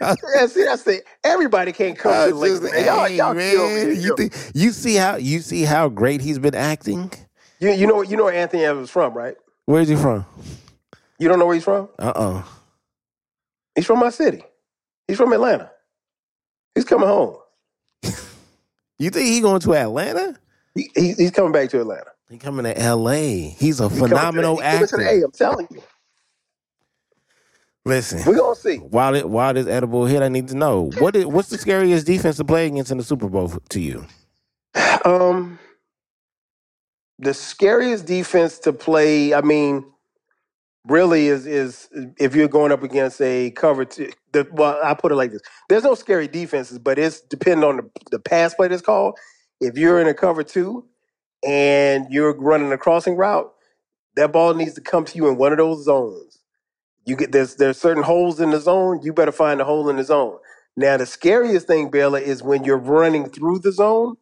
[0.48, 2.60] see, that's the everybody can't come I to the Lakers.
[2.60, 2.86] just-.
[2.86, 6.54] Y'all, hey, y'all man, you, think, you see how you see how great he's been
[6.54, 7.10] acting.
[7.58, 9.36] You, you know you know where Anthony Edwards is from, right?
[9.66, 10.26] Where's he from?
[11.18, 11.88] You don't know where he's from?
[11.98, 12.42] Uh uh
[13.74, 14.44] He's from my city.
[15.08, 15.70] He's from Atlanta.
[16.74, 17.38] He's coming home.
[18.98, 20.38] You think he going to Atlanta?
[20.74, 22.10] He, he, he's coming back to Atlanta.
[22.30, 23.40] He coming to L.A.
[23.58, 25.24] He's a He coming to- phenomenal he coming to the A, actor.
[25.26, 25.82] I'm telling you.
[27.86, 28.76] Listen, We're gonna see.
[28.76, 32.06] while it while this edible hit, I need to know what is, what's the scariest
[32.06, 34.06] defense to play against in the Super Bowl to you?
[35.04, 35.58] Um,
[37.18, 39.84] the scariest defense to play, I mean,
[40.86, 41.88] really is is
[42.18, 44.10] if you're going up against a cover two.
[44.32, 47.78] The, well, I put it like this: there's no scary defenses, but it's depending on
[47.78, 49.18] the, the pass play that's called.
[49.60, 50.86] If you're in a cover two
[51.46, 53.52] and you're running a crossing route,
[54.16, 56.38] that ball needs to come to you in one of those zones.
[57.06, 59.00] You get there's there's certain holes in the zone.
[59.02, 60.38] You better find a hole in the zone.
[60.76, 64.16] Now, the scariest thing, Bella, is when you're running through the zone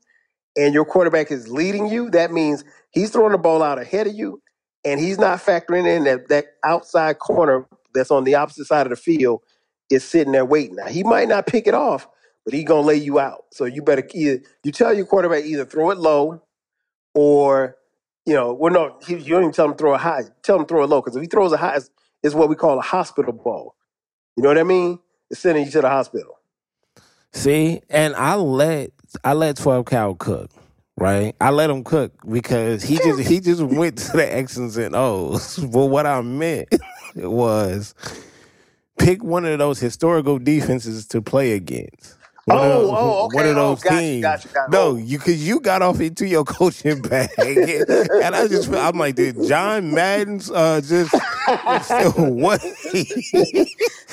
[0.56, 4.14] and your quarterback is leading you, that means he's throwing the ball out ahead of
[4.14, 4.42] you
[4.84, 8.90] and he's not factoring in that that outside corner that's on the opposite side of
[8.90, 9.42] the field
[9.90, 10.76] is sitting there waiting.
[10.76, 12.08] Now, he might not pick it off,
[12.44, 13.44] but he's to lay you out.
[13.52, 16.42] So you better either, you tell your quarterback either throw it low
[17.20, 17.76] or,
[18.26, 20.22] you know, well, no, he, you don't even tell him to throw a high.
[20.44, 21.90] Tell him to throw a low because if he throws a high, it's,
[22.22, 23.74] it's what we call a hospital ball.
[24.36, 25.00] You know what I mean?
[25.28, 26.38] It's sending you to the hospital.
[27.32, 28.92] See, and I let
[29.24, 30.48] I let Twelve Cow cook,
[30.96, 31.34] right?
[31.40, 35.58] I let him cook because he just he just went to the X's and O's.
[35.72, 36.68] But what I meant
[37.16, 37.96] was
[38.96, 42.17] pick one of those historical defenses to play against.
[42.48, 43.36] One Oh, those, oh, okay.
[43.36, 44.22] one of Oh, those gotcha, teams.
[44.22, 44.68] gotcha, gotcha.
[44.68, 44.96] No, Oh.
[44.96, 49.42] you because you got off into your coaching bag, and I just I'm like, did
[49.42, 51.22] John Madden's uh, just
[52.18, 52.62] what?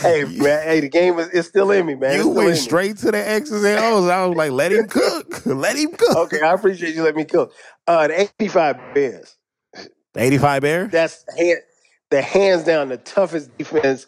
[0.02, 2.20] Hey man, hey, the game is it's still in me, man.
[2.20, 2.58] You went me.
[2.58, 4.10] straight to the X's and O's.
[4.10, 5.46] I was like, let him cook.
[5.48, 6.18] Let him cook.
[6.18, 7.54] Okay, I appreciate you letting me cook.
[7.88, 9.38] Uh, the 85 Bears.
[10.14, 10.92] The 85 Bears.
[10.92, 11.60] That's hand,
[12.12, 14.08] the hands down the toughest defense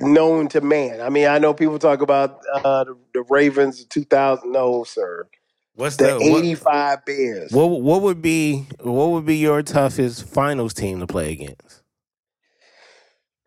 [0.00, 1.00] known to man.
[1.00, 4.52] I mean, I know people talk about uh, the, the Ravens 2000.
[4.52, 5.28] No, sir.
[5.74, 7.52] What's The the what, 85 Bears.
[7.52, 11.82] what what would be what would be your toughest finals team to play against?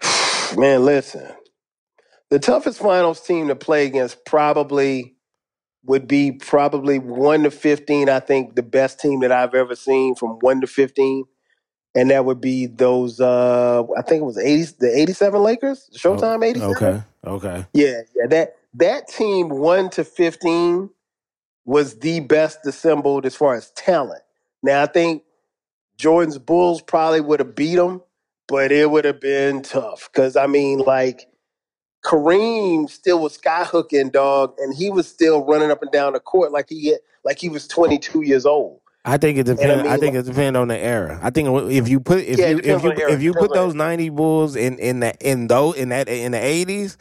[0.57, 1.27] Man, listen.
[2.29, 5.15] The toughest finals team to play against probably
[5.85, 8.09] would be probably 1 to 15.
[8.09, 11.25] I think the best team that I've ever seen from 1 to 15.
[11.93, 16.45] And that would be those uh I think it was 80 the 87 Lakers, Showtime
[16.45, 16.75] 87.
[16.75, 17.03] Okay.
[17.25, 17.65] Okay.
[17.73, 18.27] Yeah, yeah.
[18.27, 20.89] That that team 1 to 15
[21.65, 24.23] was the best assembled as far as talent.
[24.63, 25.23] Now I think
[25.97, 28.01] Jordan's Bulls probably would have beat them,
[28.47, 30.09] but it would have been tough.
[30.13, 31.27] Cause I mean, like
[32.03, 36.51] Kareem still was skyhooking, dog, and he was still running up and down the court
[36.51, 38.80] like he like he was 22 years old.
[39.05, 39.83] I think it I depends.
[39.87, 41.19] I, mean, think it depends on the era.
[41.23, 43.17] I think if you put if Yeah, you if you on the era.
[43.17, 46.39] if you put those ninety Bulls in in the in those in that in the
[46.43, 46.97] eighties,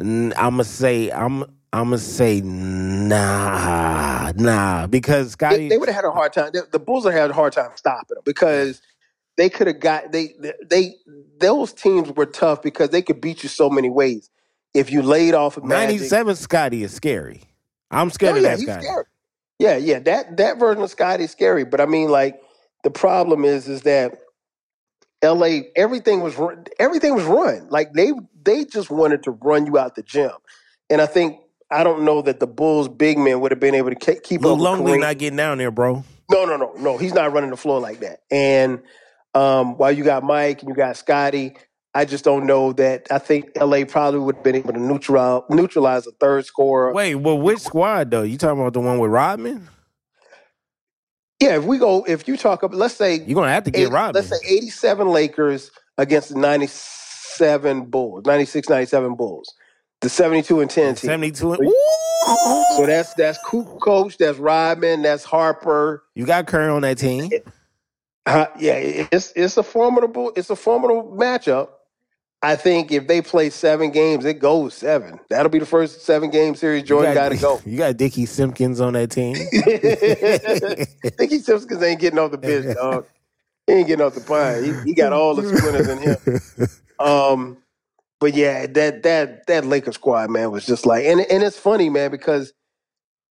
[0.00, 5.96] I'm gonna say I'm I'm gonna say nah nah because They, Scotty they would have
[5.96, 6.50] had a hard time.
[6.52, 8.82] The, the Bulls would have had a hard time stopping them because
[9.36, 10.34] they could have got they
[10.70, 10.96] they
[11.40, 14.30] those teams were tough because they could beat you so many ways.
[14.74, 15.98] If you laid off of ninety
[16.38, 17.42] Scotty is scary.
[17.90, 18.80] I'm scared Oh, of yeah, that he's Scotty.
[18.80, 19.04] scary.
[19.58, 19.98] Yeah, yeah.
[20.00, 21.64] That that version of Scotty is scary.
[21.64, 22.40] But I mean, like
[22.82, 24.18] the problem is, is that
[25.22, 25.68] L.A.
[25.76, 27.68] everything was run, everything was run.
[27.70, 30.32] Like they they just wanted to run you out the gym,
[30.90, 31.38] and I think
[31.70, 34.42] I don't know that the Bulls big men would have been able to ke- keep
[34.42, 34.58] Lil up.
[34.58, 35.00] with Longley Kareem.
[35.00, 36.04] not getting down there, bro.
[36.30, 36.98] No, no, no, no.
[36.98, 38.20] He's not running the floor like that.
[38.30, 38.80] And
[39.34, 41.56] um, while you got Mike and you got Scotty,
[41.96, 43.06] I just don't know that.
[43.10, 46.92] I think LA probably would have been able to neutralize neutralize a third scorer.
[46.92, 48.22] Wait, well, which squad though?
[48.22, 49.68] You talking about the one with Rodman?
[51.40, 53.82] Yeah, if we go, if you talk about, let's say, You're gonna have to get
[53.82, 54.14] 80 Rodman.
[54.14, 59.52] let's say 87 Lakers against the 97 Bulls, 96, 97 Bulls.
[60.00, 61.08] The seventy-two and ten team.
[61.08, 61.70] 72 and,
[62.26, 66.04] So- So that's that's Kukoc, that's Rodman, that's Harper.
[66.14, 67.30] you got Curry on that team.
[68.26, 68.74] Uh, yeah,
[69.12, 71.68] it's it's a formidable it's a formidable matchup.
[72.44, 75.20] I think if they play seven games, it goes seven.
[75.30, 77.64] That'll be the first seven game series Jordan got to go.
[77.66, 79.50] You got Dickie Simpkins on that team.
[81.18, 83.06] Dickie Simpkins ain't getting off the bench, dog.
[83.66, 84.64] He ain't getting off the pine.
[84.64, 86.18] He, he got all the splinters in him.
[86.98, 87.58] Um,
[88.20, 91.90] but yeah, that that that Lakers squad, man, was just like, and and it's funny,
[91.90, 92.52] man, because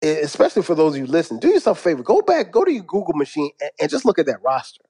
[0.04, 2.72] e- especially for those of you listen, do yourself a favor, go back, go to
[2.74, 4.84] your Google machine, and, and just look at that roster.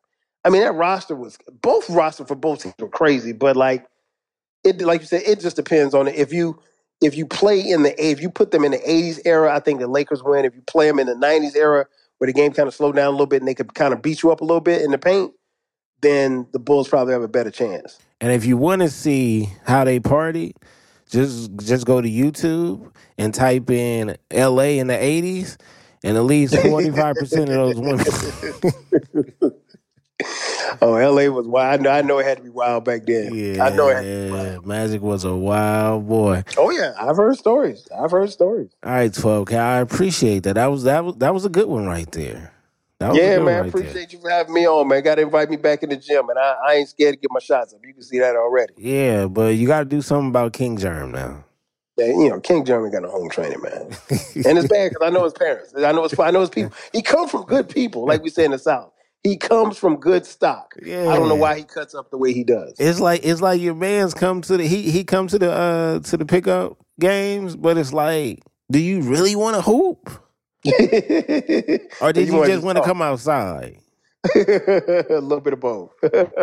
[0.46, 3.88] I mean, that roster was both roster for both teams were crazy, but like
[4.64, 6.16] it, like you said, it just depends on it.
[6.16, 6.60] If you
[7.02, 9.80] if you play in the if you put them in the '80s era, I think
[9.80, 10.46] the Lakers win.
[10.46, 11.86] If you play them in the '90s era,
[12.18, 14.02] where the game kind of slowed down a little bit and they could kind of
[14.02, 15.34] beat you up a little bit in the paint,
[16.02, 18.00] then the Bulls probably have a better chance.
[18.22, 20.56] And if you want to see how they party,
[21.10, 24.80] just just go to YouTube and type in L.A.
[24.80, 25.58] in the '80s,
[26.04, 28.06] and at least 45 percent of those women.
[30.82, 31.80] Oh, LA was wild.
[31.80, 33.34] I know, I know it had to be wild back then.
[33.34, 34.66] yeah, I know it had to be wild.
[34.66, 36.44] Magic was a wild boy.
[36.58, 37.88] Oh yeah, I've heard stories.
[37.98, 38.72] I've heard stories.
[38.84, 39.58] All right, 12 K.
[39.58, 40.56] I appreciate that.
[40.56, 42.54] That was that was that was a good one right there.
[43.00, 43.44] That was Yeah, man.
[43.46, 43.82] one right there.
[43.82, 45.02] appreciate you for having me on, man.
[45.04, 47.32] Got to invite me back in the gym, and I, I ain't scared to get
[47.32, 47.80] my shots up.
[47.86, 48.74] You can see that already.
[48.78, 51.44] Yeah, but you got to do something about King Germ now.
[51.98, 55.10] Man, you know, King German got a home training, man, and it's bad because I
[55.12, 55.74] know his parents.
[55.78, 56.72] I know his I know his people.
[56.92, 58.92] He come from good people, like we say in the South.
[59.24, 60.76] He comes from good stock.
[60.82, 62.80] yeah, I don't know why he cuts up the way he does.
[62.80, 66.00] It's like it's like your man's come to the he he come to the uh
[66.02, 70.10] to the pickup games, but it's like, do you really want to hoop,
[72.02, 73.80] or did you, wanna just want to come outside?
[74.36, 75.92] a little bit of both.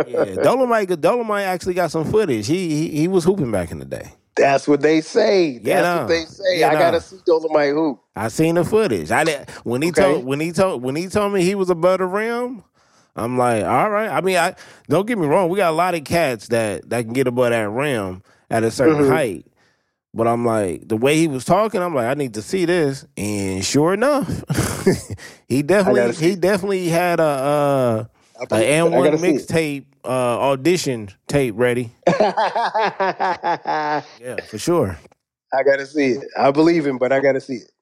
[0.05, 2.47] Yeah, Dolomite Dolomite actually got some footage.
[2.49, 4.13] He he, he was hooping back in the day.
[4.37, 5.59] That's what they say.
[5.59, 6.63] That's Yeah, what they say.
[6.63, 7.03] yeah, I gotta nah.
[7.03, 8.01] see Dolomite hoop.
[8.17, 9.11] I seen the footage.
[9.13, 9.93] I did when he Okay.
[9.93, 12.65] told when he told when he told me he was above the rim.
[13.17, 14.11] I'm like, all right.
[14.11, 14.55] I mean, I
[14.89, 15.51] don't get me wrong.
[15.51, 18.71] We got a lot of cats that that can get above that rim at a
[18.71, 19.05] certain Mhm.
[19.05, 19.47] height.
[20.15, 23.07] But I'm like, the way he was talking, I'm like, I need to see this.
[23.17, 24.45] And sure enough,
[25.49, 28.05] he definitely he definitely had a uh,
[28.41, 28.81] I a believe it.
[28.87, 29.51] N I one gotta see it.
[29.51, 30.09] mixtape uh,
[30.51, 31.93] audition tape ready.
[34.19, 34.99] Yeah, for sure.
[35.53, 36.25] I gotta see it.
[36.39, 37.73] I believe him, but I gotta see it.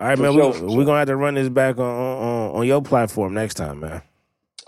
[0.00, 0.34] All right, For man.
[0.34, 0.86] sure, we, we're sure.
[0.86, 4.02] gonna have to run this back on, on on your platform next time, man.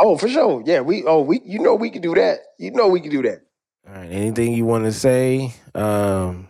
[0.05, 0.63] Oh, for sure.
[0.67, 1.05] Yeah, we.
[1.05, 1.41] Oh, we.
[1.45, 2.41] You know we can do that.
[2.59, 3.43] You know we can do that.
[3.89, 4.11] All right.
[4.11, 5.55] Anything you want to say?
[5.77, 6.49] Um,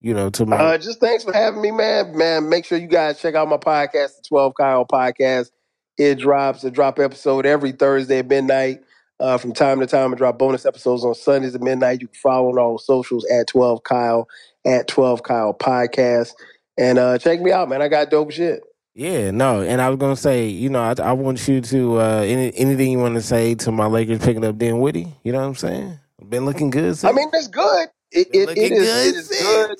[0.00, 2.16] you know, to my Uh, just thanks for having me, man.
[2.16, 5.50] Man, make sure you guys check out my podcast, the Twelve Kyle Podcast.
[5.98, 8.82] It drops a drop episode every Thursday at midnight.
[9.18, 12.00] Uh, from time to time, I drop bonus episodes on Sundays at midnight.
[12.00, 14.28] You can follow on all the socials at Twelve Kyle
[14.64, 16.34] at Twelve Kyle Podcast,
[16.78, 17.82] and uh, check me out, man.
[17.82, 18.62] I got dope shit.
[18.98, 19.62] Yeah, no.
[19.62, 22.90] And I was gonna say, you know, I, I want you to uh, any anything
[22.90, 25.14] you want to say to my Lakers picking up Dan Dinwiddie.
[25.22, 26.00] You know what I'm saying?
[26.28, 26.98] Been looking good.
[27.04, 27.88] I mean, it's good.
[28.10, 29.06] It, it, looking it is.
[29.06, 29.42] It is since.
[29.42, 29.76] good.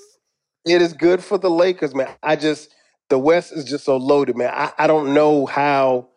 [0.67, 2.15] It is good for the Lakers, man.
[2.23, 2.73] I just
[3.09, 4.53] the West is just so loaded, man.
[4.55, 6.08] I, I don't know how.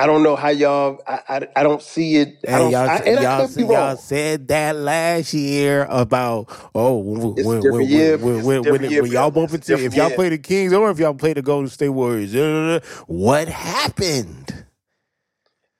[0.00, 0.98] I don't know how y'all.
[1.06, 2.38] I I, I don't see it.
[2.48, 2.70] I don't.
[2.70, 7.86] y'all, I, and y'all, could be y'all said that last year about oh when, when,
[7.86, 8.16] year.
[8.16, 10.16] when, when, when, year when y'all bump into if y'all year.
[10.16, 14.64] play the Kings or if y'all play the Golden State Warriors, uh, what happened?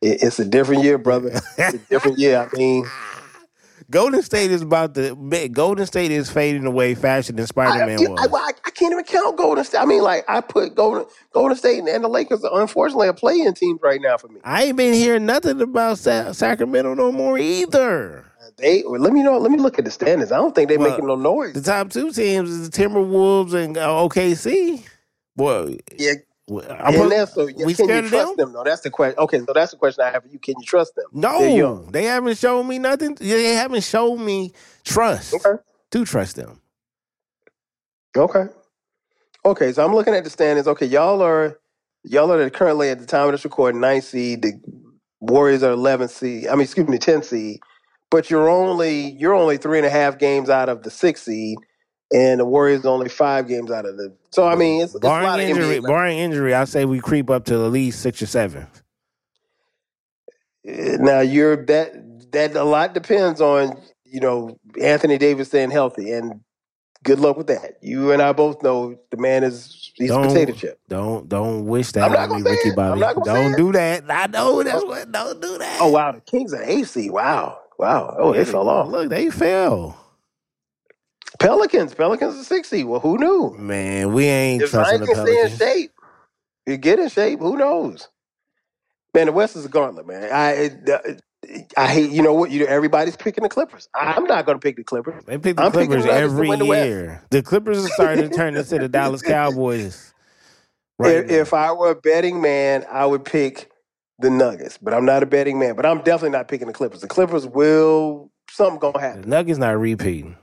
[0.02, 1.40] It, it's a different year, brother.
[1.56, 2.46] It's a different year.
[2.52, 2.84] I mean,
[3.90, 5.16] Golden State is about to.
[5.52, 8.30] Golden State is fading away faster than Spider Man I, was.
[8.34, 9.78] I, I can't even count Golden State.
[9.78, 12.44] I mean, like I put Golden Golden State and, and the Lakers.
[12.44, 14.40] Are unfortunately, are playing teams right now for me.
[14.44, 18.26] I ain't been hearing nothing about Sa- Sacramento no more either.
[18.58, 19.38] They well, let me know.
[19.38, 20.32] Let me look at the standings.
[20.32, 21.54] I don't think they're Well, making no noise.
[21.54, 24.84] The top two teams is the Timberwolves and uh, OKC.
[25.36, 26.14] Boy, Yeah,
[26.50, 27.46] Uh, I'm and put- that's so.
[27.46, 28.46] We can scared you of trust them?
[28.46, 28.52] them?
[28.54, 28.64] though?
[28.64, 29.18] That's the question.
[29.18, 30.38] Okay, so that's the question I have for you.
[30.38, 31.06] Can you trust them?
[31.12, 31.92] They're No, young.
[31.92, 33.14] they haven't shown me nothing.
[33.14, 34.52] They haven't shown me
[34.84, 35.60] trust Okay.
[35.92, 36.60] to trust them.
[38.16, 38.44] Okay.
[39.44, 40.66] Okay, so I'm looking at the standings.
[40.68, 41.58] Okay, y'all are
[42.04, 44.42] y'all are currently at the time of this recording ninth seed.
[44.42, 44.52] The
[45.20, 46.46] Warriors are 11th seed.
[46.48, 47.60] I mean, excuse me, 10th seed.
[48.10, 51.58] But you're only you're only three and a half games out of the sixth seed,
[52.12, 54.12] and the Warriors are only five games out of the.
[54.30, 55.86] So I mean, it's, it's a lot barring of injury, NBA.
[55.86, 58.66] barring injury, I say we creep up to at least six or seven.
[60.66, 66.12] Uh, Now you're that that a lot depends on you know Anthony Davis staying healthy,
[66.12, 66.40] and
[67.02, 67.74] good luck with that.
[67.80, 70.78] You and I both know the man is he's a Don't- potato chip.
[70.88, 72.76] Don't don't wish that I'm not on me, Ricky it.
[72.76, 73.00] Bobby.
[73.24, 74.04] Don't do that.
[74.10, 75.10] I know that's what.
[75.10, 75.78] Don't do that.
[75.80, 77.08] Oh wow, the Kings are AC.
[77.10, 78.14] Wow, wow.
[78.18, 78.88] Oh, they Yeah, fell off.
[78.88, 79.96] Look, they fell.
[81.40, 81.94] Pelicans.
[81.94, 82.84] Pelicans are sixty.
[82.84, 83.58] Well, who knew?
[83.58, 85.50] Man, we ain't If trusting Zion the can stay in Pelicans.
[85.50, 85.92] shape,
[86.66, 87.40] you get in shape.
[87.40, 88.08] Who knows?
[89.14, 90.30] Man, the West is a gauntlet, man.
[90.32, 91.22] I it,
[91.76, 92.10] I hate.
[92.12, 92.50] You know what?
[92.50, 93.88] You everybody's picking the Clippers.
[93.94, 95.24] I'm not going to pick the Clippers.
[95.26, 96.92] They pick the I'm picking Clippers the Nuggets to every win the West.
[96.92, 97.22] year.
[97.30, 100.14] The Clippers are starting to turn into the Dallas Cowboys.
[100.98, 101.48] Right if, now.
[101.48, 103.70] if I were a betting man, I would pick
[104.20, 105.76] the Nuggets, but I'm not a betting man.
[105.76, 107.02] But I'm definitely not picking the Clippers.
[107.02, 109.28] The Clippers will something gonna the happen.
[109.28, 110.36] Nuggets not repeating.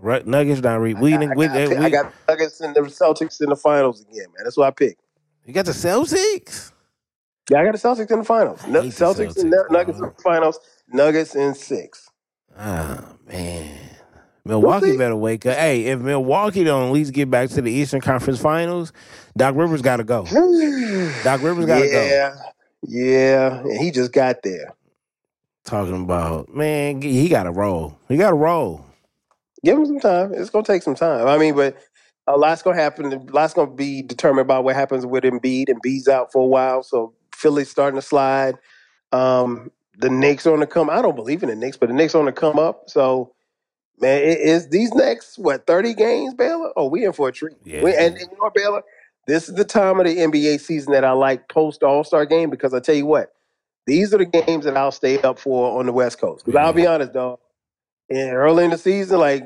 [0.00, 0.94] Right, Nuggets not re.
[0.94, 4.26] We, I, didn't- we, got, I got Nuggets and the Celtics in the finals again,
[4.36, 4.44] man.
[4.44, 5.02] That's what I picked.
[5.44, 6.72] you got the Celtics.
[7.50, 8.60] Yeah, I got the Celtics in the finals.
[8.64, 10.60] I the Celtics and Celtics, Nu- Nuggets in the finals.
[10.88, 12.08] Nuggets in six.
[12.56, 13.78] Ah man,
[14.44, 14.96] Milwaukee see.
[14.98, 15.56] better wake up.
[15.56, 18.92] Hey, if Milwaukee don't at least get back to the Eastern Conference Finals,
[19.36, 20.24] Doc Rivers got to go.
[21.24, 22.02] Doc Rivers got to go.
[22.04, 22.34] yeah,
[22.86, 24.74] yeah, and he just got there.
[25.64, 27.98] Talking about man, he got to roll.
[28.08, 28.84] He got to roll.
[29.64, 30.32] Give him some time.
[30.34, 31.26] It's gonna take some time.
[31.26, 31.76] I mean, but
[32.26, 33.12] a lot's gonna happen.
[33.12, 35.68] A lot's gonna be determined by what happens with Embiid.
[35.68, 38.56] And Embiid's out for a while, so Philly's starting to slide.
[39.12, 40.90] Um, the Knicks are on the come.
[40.90, 42.88] I don't believe in the Knicks, but the Knicks are on the come up.
[42.88, 43.34] So,
[44.00, 46.72] man, it is these next what thirty games, Baylor?
[46.76, 47.56] Oh, we in for a treat.
[47.64, 47.82] Yeah.
[47.82, 48.82] We, and, and you know, Baylor,
[49.26, 52.50] this is the time of the NBA season that I like post All Star game
[52.50, 53.32] because I tell you what,
[53.86, 56.44] these are the games that I'll stay up for on the West Coast.
[56.44, 57.40] Because I'll be honest, dog,
[58.10, 59.44] in early in the season, like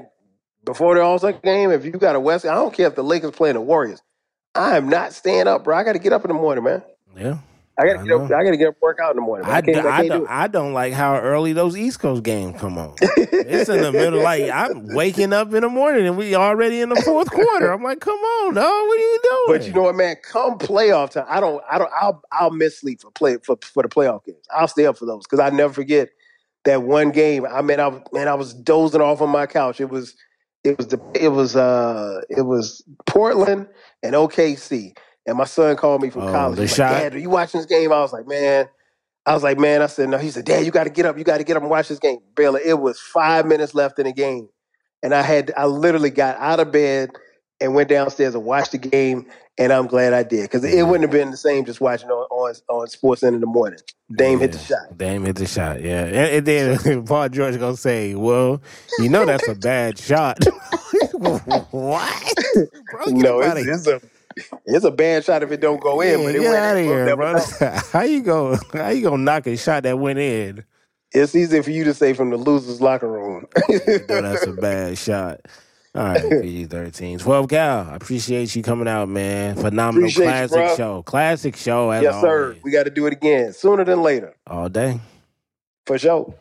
[0.64, 3.04] before the All Star game, if you got a West, I don't care if the
[3.04, 4.02] Lakers playing the Warriors.
[4.54, 5.76] I am not staying up, bro.
[5.76, 6.82] I got to get up in the morning, man.
[7.16, 7.38] Yeah.
[7.78, 8.22] I got I to get up.
[8.22, 8.26] know.
[8.26, 9.48] I got to get up, work out in the morning.
[9.48, 12.00] I, I, can't, d- I can't don't do I don't like how early those East
[12.00, 13.00] Coast games come on.
[13.44, 16.90] It's in the middle, like I'm waking up in the morning and we already in
[16.90, 17.72] the fourth quarter.
[17.72, 19.42] I'm like, come on, dog, what are you doing?
[19.60, 20.16] But you know what, man?
[20.22, 23.82] Come playoff time, I don't, I don't, I'll, I'll miss sleep for play for for
[23.82, 24.46] the playoff games.
[24.54, 26.10] I'll stay up for those because I never forget
[26.64, 27.46] that one game.
[27.46, 29.80] I mean, I was, man, I was dozing off on my couch.
[29.80, 30.14] It was,
[30.64, 33.66] it was the, it was, uh, it was Portland
[34.02, 34.96] and OKC,
[35.26, 36.56] and my son called me from Oh, college.
[36.56, 36.92] the He's shot?
[36.92, 37.92] like, Dad, are you watching this game?
[37.92, 38.68] I was like, man.
[39.24, 40.18] I was like, man, I said, no.
[40.18, 41.16] He said, Dad, you got to get up.
[41.16, 42.18] You got to get up and watch this game.
[42.34, 44.48] Baylor, it was five minutes left in the game.
[45.04, 47.10] And I had, I literally got out of bed
[47.62, 49.26] and went downstairs and watched the game.
[49.58, 52.26] And I'm glad I did because it wouldn't have been the same just watching on,
[52.30, 53.78] on, on Sports in the morning.
[54.16, 54.96] Dame hit the shot.
[54.96, 55.82] Dame hit the shot.
[55.82, 58.62] Yeah, and, and then Paul George gonna say, "Well,
[58.98, 60.38] you know that's a bad shot."
[61.12, 62.34] what?
[62.90, 64.00] Bro, no, it's, it's a
[64.66, 66.76] it's a bad shot if it don't go in, Yeah, but it get went out
[66.76, 66.88] of in.
[66.88, 67.40] Here, bro.
[67.92, 68.58] How you go?
[68.72, 70.64] How you gonna knock a shot that went in?
[71.12, 73.46] It's easy for you to say from the losers' locker room.
[73.68, 75.40] Know that's a bad shot.
[75.94, 77.18] All right, PG 13.
[77.18, 79.56] 12 Cal, I appreciate you coming out, man.
[79.56, 80.76] Phenomenal Appreciate classic bro.
[80.76, 81.02] show.
[81.02, 82.56] Classic show, as yes, sir.
[82.62, 85.00] We got to do it again sooner than later, All day.
[85.86, 86.34] for sure.